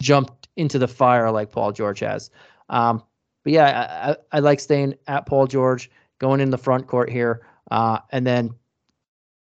jumped 0.01 0.47
into 0.55 0.79
the 0.79 0.87
fire 0.87 1.29
like 1.31 1.51
Paul 1.51 1.71
George 1.71 1.99
has. 1.99 2.31
Um, 2.69 3.03
but 3.43 3.53
yeah, 3.53 4.15
I, 4.31 4.37
I, 4.37 4.39
like 4.39 4.59
staying 4.59 4.95
at 5.07 5.25
Paul 5.25 5.47
George, 5.47 5.91
going 6.19 6.39
in 6.39 6.49
the 6.49 6.57
front 6.57 6.87
court 6.87 7.09
here, 7.09 7.45
uh, 7.71 7.99
and 8.11 8.25
then 8.25 8.53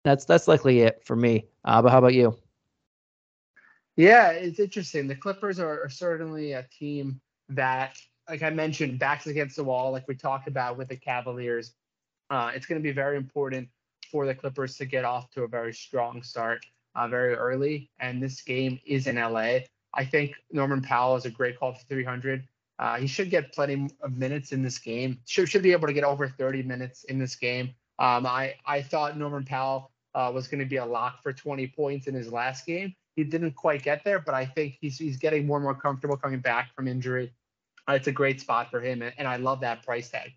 that's 0.04 0.26
that's 0.26 0.48
likely 0.48 0.82
it 0.82 1.04
for 1.04 1.16
me. 1.16 1.46
Uh, 1.66 1.82
but 1.82 1.92
how 1.92 1.98
about 2.00 2.14
you? 2.14 2.38
Yeah, 3.96 4.30
it's 4.30 4.60
interesting. 4.60 5.08
The 5.08 5.16
Clippers 5.16 5.60
are, 5.60 5.84
are 5.84 5.90
certainly 5.90 6.54
a 6.54 6.64
team 6.78 7.22
that, 7.50 7.98
like 8.28 8.42
I 8.42 8.50
mentioned, 8.50 8.98
backs 9.00 9.28
against 9.28 9.56
the 9.56 9.64
wall, 9.64 9.92
like 9.92 10.08
we 10.08 10.16
talked 10.16 10.48
about 10.48 10.78
with 10.78 10.90
the 10.90 10.96
Cavaliers. 10.96 11.74
Uh, 12.30 12.52
it's 12.56 12.66
going 12.66 12.82
to 12.82 12.84
be 12.84 12.94
very 12.94 13.18
important 13.18 13.70
for 14.12 14.26
the 14.26 14.34
Clippers 14.34 14.78
to 14.78 14.86
get 14.86 15.06
off 15.06 15.30
to 15.32 15.44
a 15.44 15.48
very 15.48 15.74
strong 15.74 16.24
start 16.24 16.66
uh, 16.96 17.08
very 17.08 17.36
early. 17.36 17.90
And 18.00 18.22
this 18.22 18.42
game 18.42 18.80
is 18.86 19.08
in 19.08 19.18
LA. 19.18 19.60
I 19.94 20.06
think 20.06 20.36
Norman 20.52 20.82
Powell 20.82 21.16
is 21.16 21.26
a 21.26 21.30
great 21.30 21.60
call 21.60 21.74
for 21.74 21.86
300. 21.86 22.48
Uh, 22.80 22.98
he 22.98 23.08
should 23.08 23.30
get 23.30 23.54
plenty 23.54 23.90
of 24.02 24.18
minutes 24.18 24.52
in 24.52 24.62
this 24.62 24.80
game. 24.80 25.20
Should 25.26 25.50
should 25.50 25.64
be 25.64 25.72
able 25.72 25.88
to 25.88 25.94
get 25.94 26.04
over 26.04 26.28
30 26.28 26.64
minutes 26.64 27.04
in 27.06 27.20
this 27.20 27.36
game. 27.36 27.74
Um, 28.00 28.26
I 28.26 28.56
I 28.66 28.82
thought 28.82 29.18
Norman 29.18 29.46
Powell 29.46 29.92
uh, 30.16 30.32
was 30.34 30.48
going 30.48 30.60
to 30.60 30.66
be 30.66 30.78
a 30.78 30.86
lock 30.86 31.22
for 31.22 31.34
20 31.34 31.68
points 31.68 32.08
in 32.08 32.14
his 32.14 32.32
last 32.32 32.66
game. 32.66 32.94
He 33.16 33.24
didn't 33.24 33.52
quite 33.52 33.84
get 33.84 34.04
there, 34.04 34.20
but 34.20 34.34
I 34.34 34.46
think 34.46 34.78
he's 34.82 34.98
he's 34.98 35.18
getting 35.18 35.46
more 35.46 35.58
and 35.58 35.64
more 35.64 35.76
comfortable 35.76 36.18
coming 36.18 36.40
back 36.40 36.74
from 36.76 36.88
injury. 36.88 37.32
Uh, 37.88 37.94
it's 37.94 38.08
a 38.08 38.12
great 38.12 38.42
spot 38.42 38.72
for 38.72 38.82
him, 38.82 39.02
and, 39.02 39.14
and 39.18 39.28
I 39.28 39.36
love 39.36 39.60
that 39.62 39.84
price 39.84 40.10
tag. 40.10 40.32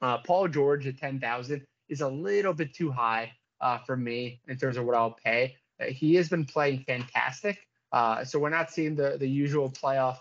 Uh, 0.00 0.18
Paul 0.18 0.48
George 0.48 0.86
at 0.86 0.96
10,000 0.96 1.62
is 1.90 2.00
a 2.00 2.08
little 2.08 2.54
bit 2.54 2.72
too 2.72 2.90
high 2.90 3.32
uh, 3.60 3.78
for 3.78 3.98
me 3.98 4.40
in 4.48 4.56
terms 4.56 4.78
of 4.78 4.86
what 4.86 4.96
I'll 4.96 5.16
pay. 5.24 5.56
Uh, 5.78 5.86
he 5.86 6.14
has 6.14 6.28
been 6.28 6.46
playing 6.46 6.84
fantastic, 6.86 7.58
so 8.24 8.38
we're 8.38 8.48
not 8.48 8.70
seeing 8.70 8.96
the 8.96 9.16
the 9.18 9.28
usual 9.28 9.70
playoff 9.70 10.18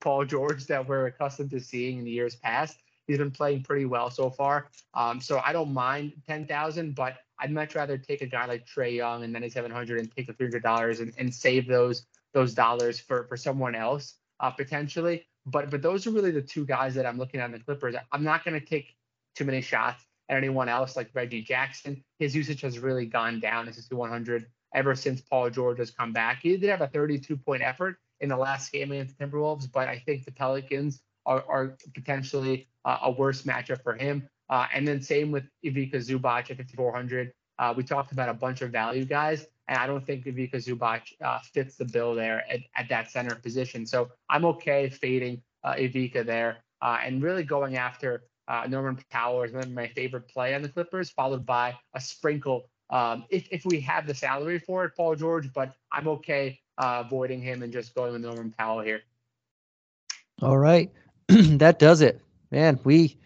Paul 0.00 0.24
George 0.24 0.66
that 0.66 0.86
we're 0.86 1.06
accustomed 1.06 1.50
to 1.50 1.60
seeing 1.60 1.98
in 1.98 2.04
the 2.04 2.10
years 2.10 2.36
past. 2.36 2.78
He's 3.06 3.18
been 3.18 3.30
playing 3.30 3.64
pretty 3.64 3.86
well 3.86 4.10
so 4.10 4.30
far. 4.30 4.68
Um, 4.94 5.20
so 5.20 5.40
I 5.44 5.52
don't 5.52 5.72
mind 5.72 6.12
10,000, 6.26 6.94
but 6.94 7.16
I'd 7.40 7.50
much 7.50 7.74
rather 7.74 7.98
take 7.98 8.22
a 8.22 8.26
guy 8.26 8.46
like 8.46 8.66
Trae 8.66 8.94
Young 8.94 9.24
and 9.24 9.34
then 9.34 9.42
his 9.42 9.54
700 9.54 9.98
and 9.98 10.14
take 10.14 10.26
the 10.26 10.34
$300 10.34 11.00
and, 11.00 11.12
and 11.18 11.34
save 11.34 11.66
those 11.66 12.06
those 12.32 12.54
dollars 12.54 13.00
for 13.00 13.24
for 13.24 13.36
someone 13.36 13.74
else 13.74 14.14
uh, 14.38 14.50
potentially. 14.50 15.26
But 15.46 15.70
but 15.70 15.82
those 15.82 16.06
are 16.06 16.10
really 16.10 16.30
the 16.30 16.42
two 16.42 16.64
guys 16.64 16.94
that 16.94 17.06
I'm 17.06 17.18
looking 17.18 17.40
at 17.40 17.46
in 17.46 17.52
the 17.52 17.58
Clippers. 17.58 17.96
I'm 18.12 18.22
not 18.22 18.44
going 18.44 18.58
to 18.58 18.64
take 18.64 18.94
too 19.34 19.44
many 19.44 19.60
shots 19.60 20.04
at 20.28 20.36
anyone 20.36 20.68
else 20.68 20.96
like 20.96 21.10
Reggie 21.14 21.42
Jackson. 21.42 22.04
His 22.18 22.36
usage 22.36 22.60
has 22.60 22.78
really 22.78 23.06
gone 23.06 23.40
down 23.40 23.66
to 23.72 23.96
100 23.96 24.46
ever 24.74 24.94
since 24.94 25.20
Paul 25.20 25.50
George 25.50 25.78
has 25.78 25.90
come 25.90 26.12
back. 26.12 26.40
He 26.42 26.56
did 26.56 26.70
have 26.70 26.82
a 26.82 26.86
32 26.86 27.36
point 27.36 27.62
effort 27.62 27.96
in 28.20 28.28
the 28.28 28.36
last 28.36 28.72
game 28.72 28.92
against 28.92 29.18
the 29.18 29.24
Timberwolves, 29.24 29.70
but 29.70 29.88
I 29.88 29.98
think 29.98 30.24
the 30.24 30.32
Pelicans 30.32 31.00
are, 31.26 31.44
are 31.48 31.76
potentially 31.94 32.68
uh, 32.84 32.98
a 33.02 33.10
worse 33.10 33.42
matchup 33.42 33.82
for 33.82 33.94
him. 33.94 34.28
Uh, 34.48 34.66
and 34.74 34.86
then 34.86 35.00
same 35.00 35.30
with 35.30 35.44
Ivica 35.62 35.98
Zubac 35.98 36.50
at 36.50 36.56
5,400. 36.56 37.32
Uh, 37.58 37.74
we 37.76 37.82
talked 37.82 38.12
about 38.12 38.28
a 38.28 38.34
bunch 38.34 38.62
of 38.62 38.70
value 38.70 39.04
guys, 39.04 39.46
and 39.68 39.78
I 39.78 39.86
don't 39.86 40.04
think 40.04 40.26
Ivica 40.26 40.56
Zubac 40.56 41.02
uh, 41.24 41.38
fits 41.52 41.76
the 41.76 41.84
bill 41.84 42.14
there 42.14 42.44
at, 42.50 42.60
at, 42.74 42.88
that 42.88 43.10
center 43.10 43.34
position. 43.34 43.86
So 43.86 44.08
I'm 44.28 44.44
okay 44.46 44.88
fading 44.88 45.42
uh, 45.62 45.74
Ivica 45.78 46.24
there 46.24 46.58
uh, 46.82 46.98
and 47.04 47.22
really 47.22 47.44
going 47.44 47.76
after 47.76 48.24
Norman 48.66 48.98
Powell 49.12 49.44
is 49.44 49.52
my 49.68 49.86
favorite 49.86 50.26
play 50.26 50.56
on 50.56 50.62
the 50.62 50.68
Clippers, 50.68 51.10
followed 51.10 51.46
by 51.46 51.72
a 51.94 52.00
sprinkle 52.00 52.64
um, 52.90 53.24
if, 53.30 53.46
if 53.50 53.64
we 53.64 53.80
have 53.80 54.06
the 54.06 54.14
salary 54.14 54.58
for 54.58 54.84
it, 54.84 54.92
Paul 54.96 55.14
George, 55.14 55.52
but 55.52 55.72
I'm 55.92 56.08
okay 56.08 56.58
uh, 56.80 57.02
avoiding 57.04 57.42
him 57.42 57.62
and 57.62 57.72
just 57.72 57.94
going 57.94 58.12
with 58.12 58.22
Norman 58.22 58.52
Powell 58.56 58.80
here. 58.80 59.02
All 60.40 60.56
right. 60.56 60.90
that 61.28 61.78
does 61.78 62.00
it. 62.00 62.22
Man, 62.50 62.80
we 62.84 63.18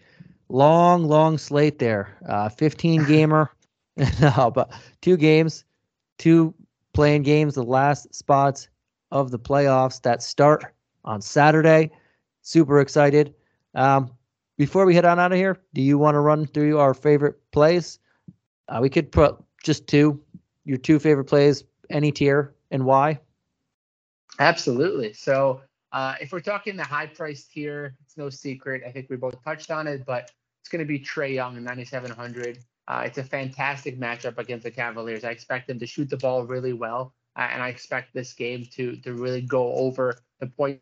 long, 0.49 1.05
long 1.05 1.37
slate 1.37 1.79
there. 1.79 2.17
Uh, 2.27 2.49
15 2.49 3.05
gamer, 3.07 3.49
no, 4.21 4.51
but 4.53 4.71
two 5.01 5.15
games, 5.15 5.63
two 6.17 6.53
playing 6.93 7.23
games, 7.23 7.55
the 7.55 7.63
last 7.63 8.13
spots 8.13 8.67
of 9.11 9.31
the 9.31 9.39
playoffs 9.39 10.01
that 10.01 10.21
start 10.21 10.65
on 11.05 11.21
Saturday. 11.21 11.89
Super 12.41 12.81
excited. 12.81 13.33
Um, 13.73 14.11
before 14.57 14.85
we 14.85 14.93
head 14.93 15.05
on 15.05 15.19
out 15.19 15.31
of 15.31 15.37
here, 15.37 15.57
do 15.73 15.81
you 15.81 15.97
want 15.97 16.15
to 16.15 16.19
run 16.19 16.45
through 16.45 16.77
our 16.79 16.93
favorite 16.93 17.35
plays? 17.51 17.99
Uh, 18.67 18.79
we 18.81 18.89
could 18.89 19.11
put 19.11 19.37
just 19.63 19.87
two, 19.87 20.21
your 20.65 20.77
two 20.77 20.99
favorite 20.99 21.25
plays, 21.25 21.63
any 21.89 22.11
tier, 22.11 22.53
and 22.71 22.83
why? 22.83 23.19
Absolutely. 24.39 25.13
So 25.13 25.61
uh, 25.91 26.15
if 26.19 26.31
we're 26.31 26.41
talking 26.41 26.75
the 26.75 26.83
high 26.83 27.07
price 27.07 27.45
tier, 27.45 27.95
it's 28.03 28.17
no 28.17 28.29
secret. 28.29 28.83
I 28.85 28.91
think 28.91 29.07
we 29.09 29.15
both 29.15 29.41
touched 29.43 29.71
on 29.71 29.87
it, 29.87 30.05
but 30.05 30.31
it's 30.61 30.69
going 30.69 30.79
to 30.79 30.85
be 30.85 30.99
Trae 30.99 31.33
Young 31.33 31.57
in 31.57 31.63
9,700. 31.63 32.59
Uh, 32.87 33.03
it's 33.05 33.17
a 33.17 33.23
fantastic 33.23 33.99
matchup 33.99 34.37
against 34.37 34.63
the 34.63 34.71
Cavaliers. 34.71 35.23
I 35.23 35.31
expect 35.31 35.67
them 35.67 35.79
to 35.79 35.87
shoot 35.87 36.09
the 36.09 36.17
ball 36.17 36.43
really 36.45 36.73
well, 36.73 37.13
uh, 37.35 37.47
and 37.51 37.63
I 37.63 37.69
expect 37.69 38.13
this 38.13 38.33
game 38.33 38.65
to 38.73 38.97
to 38.97 39.13
really 39.13 39.41
go 39.41 39.73
over 39.73 40.15
the 40.39 40.47
point 40.47 40.81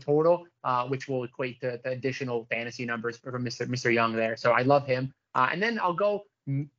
total, 0.00 0.46
uh, 0.64 0.86
which 0.88 1.06
will 1.08 1.22
equate 1.22 1.60
to 1.60 1.80
the 1.84 1.90
additional 1.90 2.46
fantasy 2.50 2.84
numbers 2.84 3.16
for 3.18 3.38
Mr. 3.38 3.66
Mr. 3.66 3.92
Young 3.92 4.14
there. 4.14 4.36
So 4.36 4.52
I 4.52 4.62
love 4.62 4.86
him. 4.86 5.12
Uh, 5.34 5.48
and 5.52 5.62
then 5.62 5.78
I'll 5.78 5.94
go 5.94 6.24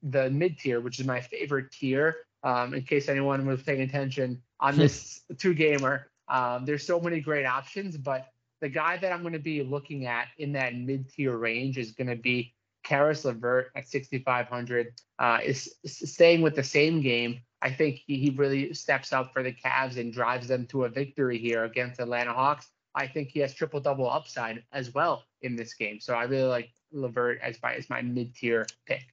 the 0.02 0.30
mid 0.30 0.60
tier, 0.60 0.82
which 0.82 1.00
is 1.00 1.06
my 1.06 1.22
favorite 1.22 1.72
tier. 1.72 2.16
Um, 2.44 2.74
in 2.74 2.84
case 2.84 3.10
anyone 3.10 3.46
was 3.46 3.64
paying 3.64 3.82
attention 3.82 4.42
on 4.60 4.78
this 4.78 5.22
two 5.38 5.54
gamer, 5.54 6.08
um, 6.30 6.66
there's 6.66 6.86
so 6.86 7.00
many 7.00 7.20
great 7.20 7.46
options, 7.46 7.98
but 7.98 8.28
the 8.60 8.70
guy 8.70 8.98
that 8.98 9.12
I'm 9.12 9.22
going 9.22 9.34
to 9.34 9.40
be 9.40 9.64
looking 9.64 10.06
at 10.06 10.28
in 10.38 10.52
that 10.54 10.76
mid 10.76 11.10
tier 11.10 11.38
range 11.38 11.78
is 11.78 11.92
going 11.92 12.08
to 12.08 12.16
be 12.16 12.54
Caris 12.84 13.26
LeVert 13.26 13.72
at 13.76 13.88
6,500. 13.88 14.94
Uh, 15.20 15.40
is, 15.44 15.76
is 15.84 16.14
staying 16.14 16.42
with 16.42 16.56
the 16.56 16.64
same 16.64 17.02
game. 17.02 17.40
I 17.62 17.72
think 17.72 18.02
he, 18.06 18.18
he 18.18 18.30
really 18.32 18.74
steps 18.74 19.12
up 19.14 19.34
for 19.34 19.44
the 19.44 19.52
Cavs 19.52 19.98
and 19.98 20.14
drives 20.14 20.48
them 20.48 20.66
to 20.68 20.86
a 20.86 20.90
victory 20.90 21.38
here 21.38 21.66
against 21.66 22.00
Atlanta 22.00 22.34
Hawks. 22.34 22.68
I 22.96 23.08
think 23.08 23.30
he 23.30 23.40
has 23.42 23.54
triple 23.54 23.80
double 23.80 24.10
upside 24.10 24.64
as 24.72 24.94
well 24.94 25.24
in 25.42 25.56
this 25.56 25.74
game. 25.74 26.00
So 26.00 26.14
I 26.14 26.24
really 26.24 26.48
like 26.48 26.70
LeVert 26.92 27.40
as 27.44 27.62
my 27.62 27.74
as 27.74 27.90
my 27.90 28.02
mid 28.02 28.36
tier 28.36 28.66
pick. 28.86 29.04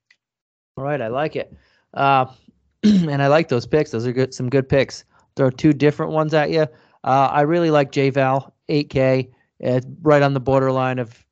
All 0.76 0.84
right, 0.84 1.00
I 1.00 1.08
like 1.08 1.36
it. 1.36 1.52
Uh, 1.92 2.26
and 3.10 3.22
I 3.22 3.28
like 3.28 3.48
those 3.48 3.66
picks. 3.66 3.90
Those 3.90 4.06
are 4.06 4.12
good, 4.12 4.34
some 4.34 4.50
good 4.50 4.68
picks. 4.68 5.04
Throw 5.36 5.50
two 5.50 5.72
different 5.72 6.12
ones 6.12 6.34
at 6.34 6.50
you. 6.50 6.66
Uh, 7.02 7.28
I 7.32 7.42
really 7.42 7.70
like 7.70 7.90
J 7.90 8.10
Val, 8.10 8.54
8K, 8.68 9.28
it's 9.60 9.86
right 10.02 10.22
on 10.22 10.34
the 10.34 10.40
borderline 10.40 10.98
of 10.98 11.24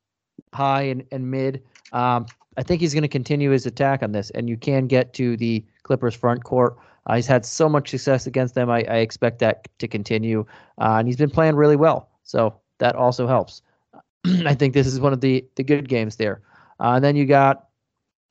high 0.54 0.82
and, 0.82 1.04
and 1.12 1.30
mid. 1.30 1.62
Um, 1.92 2.26
I 2.56 2.62
think 2.62 2.80
he's 2.80 2.94
going 2.94 3.02
to 3.02 3.08
continue 3.08 3.50
his 3.50 3.66
attack 3.66 4.02
on 4.02 4.12
this, 4.12 4.30
and 4.30 4.48
you 4.48 4.56
can 4.56 4.86
get 4.86 5.12
to 5.14 5.36
the 5.36 5.64
Clippers 5.82 6.14
front 6.14 6.44
court. 6.44 6.76
Uh, 7.06 7.16
he's 7.16 7.26
had 7.26 7.44
so 7.44 7.68
much 7.68 7.90
success 7.90 8.26
against 8.26 8.54
them. 8.54 8.70
I, 8.70 8.84
I 8.88 8.96
expect 8.98 9.38
that 9.40 9.66
to 9.78 9.88
continue, 9.88 10.46
uh, 10.78 10.96
and 10.98 11.08
he's 11.08 11.16
been 11.16 11.30
playing 11.30 11.56
really 11.56 11.76
well. 11.76 12.10
So 12.22 12.54
that 12.78 12.94
also 12.94 13.26
helps. 13.26 13.62
I 14.46 14.54
think 14.54 14.74
this 14.74 14.86
is 14.86 15.00
one 15.00 15.12
of 15.12 15.20
the 15.20 15.44
the 15.56 15.64
good 15.64 15.88
games 15.88 16.16
there. 16.16 16.40
Uh, 16.80 16.92
and 16.94 17.04
then 17.04 17.16
you 17.16 17.26
got 17.26 17.68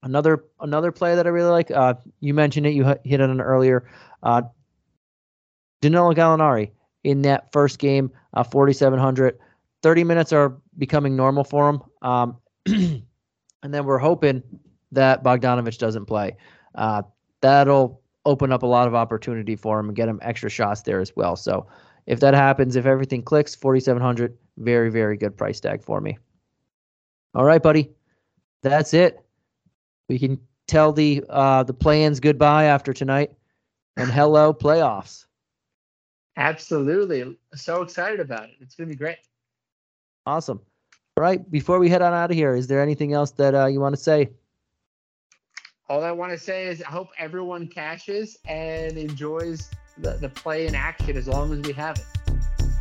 Another 0.03 0.45
another 0.59 0.91
play 0.91 1.15
that 1.15 1.27
I 1.27 1.29
really 1.29 1.51
like. 1.51 1.69
Uh, 1.69 1.93
you 2.21 2.33
mentioned 2.33 2.65
it. 2.65 2.73
You 2.73 2.95
hit 3.03 3.21
on 3.21 3.39
it 3.39 3.43
earlier. 3.43 3.87
Uh, 4.23 4.41
Danilo 5.81 6.13
Gallinari 6.13 6.71
in 7.03 7.21
that 7.23 7.51
first 7.51 7.79
game, 7.79 8.11
uh, 8.33 8.43
4,700. 8.43 9.37
30 9.83 10.03
minutes 10.03 10.31
are 10.31 10.57
becoming 10.77 11.15
normal 11.15 11.43
for 11.43 11.69
him. 11.69 11.81
Um, 12.01 12.37
and 12.67 13.03
then 13.63 13.85
we're 13.85 13.97
hoping 13.97 14.43
that 14.91 15.23
Bogdanovich 15.23 15.79
doesn't 15.79 16.05
play. 16.05 16.35
Uh, 16.75 17.01
that'll 17.41 18.01
open 18.25 18.51
up 18.51 18.61
a 18.61 18.67
lot 18.67 18.87
of 18.87 18.93
opportunity 18.93 19.55
for 19.55 19.79
him 19.79 19.87
and 19.87 19.95
get 19.95 20.07
him 20.07 20.19
extra 20.21 20.49
shots 20.49 20.83
there 20.83 20.99
as 20.99 21.15
well. 21.15 21.35
So 21.35 21.65
if 22.05 22.19
that 22.19 22.35
happens, 22.35 22.75
if 22.75 22.85
everything 22.85 23.23
clicks, 23.23 23.55
4,700, 23.55 24.37
very, 24.57 24.91
very 24.91 25.17
good 25.17 25.35
price 25.35 25.59
tag 25.59 25.83
for 25.83 25.99
me. 25.99 26.19
All 27.33 27.45
right, 27.45 27.61
buddy. 27.61 27.89
That's 28.61 28.93
it 28.93 29.25
we 30.11 30.19
can 30.19 30.37
tell 30.67 30.91
the 30.91 31.23
uh, 31.29 31.63
the 31.63 31.73
plans 31.73 32.19
goodbye 32.19 32.65
after 32.65 32.91
tonight, 32.91 33.31
and 33.95 34.11
hello 34.11 34.53
playoffs. 34.53 35.25
Absolutely, 36.35 37.37
so 37.55 37.81
excited 37.81 38.19
about 38.19 38.49
it. 38.49 38.55
It's 38.59 38.75
gonna 38.75 38.89
be 38.89 38.95
great. 38.95 39.17
Awesome. 40.25 40.59
All 41.15 41.23
right, 41.23 41.49
before 41.49 41.79
we 41.79 41.87
head 41.87 42.01
on 42.01 42.13
out 42.13 42.29
of 42.29 42.35
here, 42.35 42.55
is 42.55 42.67
there 42.67 42.81
anything 42.81 43.13
else 43.13 43.31
that 43.31 43.55
uh, 43.55 43.67
you 43.67 43.79
want 43.79 43.95
to 43.95 44.01
say? 44.01 44.29
All 45.87 46.03
I 46.03 46.11
want 46.11 46.33
to 46.33 46.37
say 46.37 46.67
is 46.67 46.81
I 46.83 46.89
hope 46.89 47.09
everyone 47.17 47.67
cashes 47.67 48.37
and 48.45 48.97
enjoys 48.97 49.69
the, 49.97 50.11
the 50.13 50.29
play 50.29 50.67
in 50.67 50.75
action 50.75 51.15
as 51.15 51.27
long 51.27 51.53
as 51.53 51.59
we 51.61 51.73
have 51.73 51.97
it. 51.97 52.75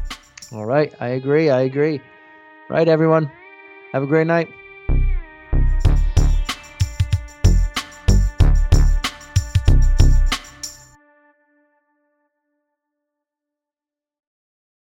All 0.52 0.64
right, 0.64 0.92
I 1.00 1.08
agree. 1.10 1.48
I 1.48 1.62
agree. 1.62 2.00
All 2.70 2.76
right, 2.76 2.88
everyone. 2.88 3.30
Have 3.92 4.02
a 4.02 4.06
great 4.06 4.26
night. 4.26 4.48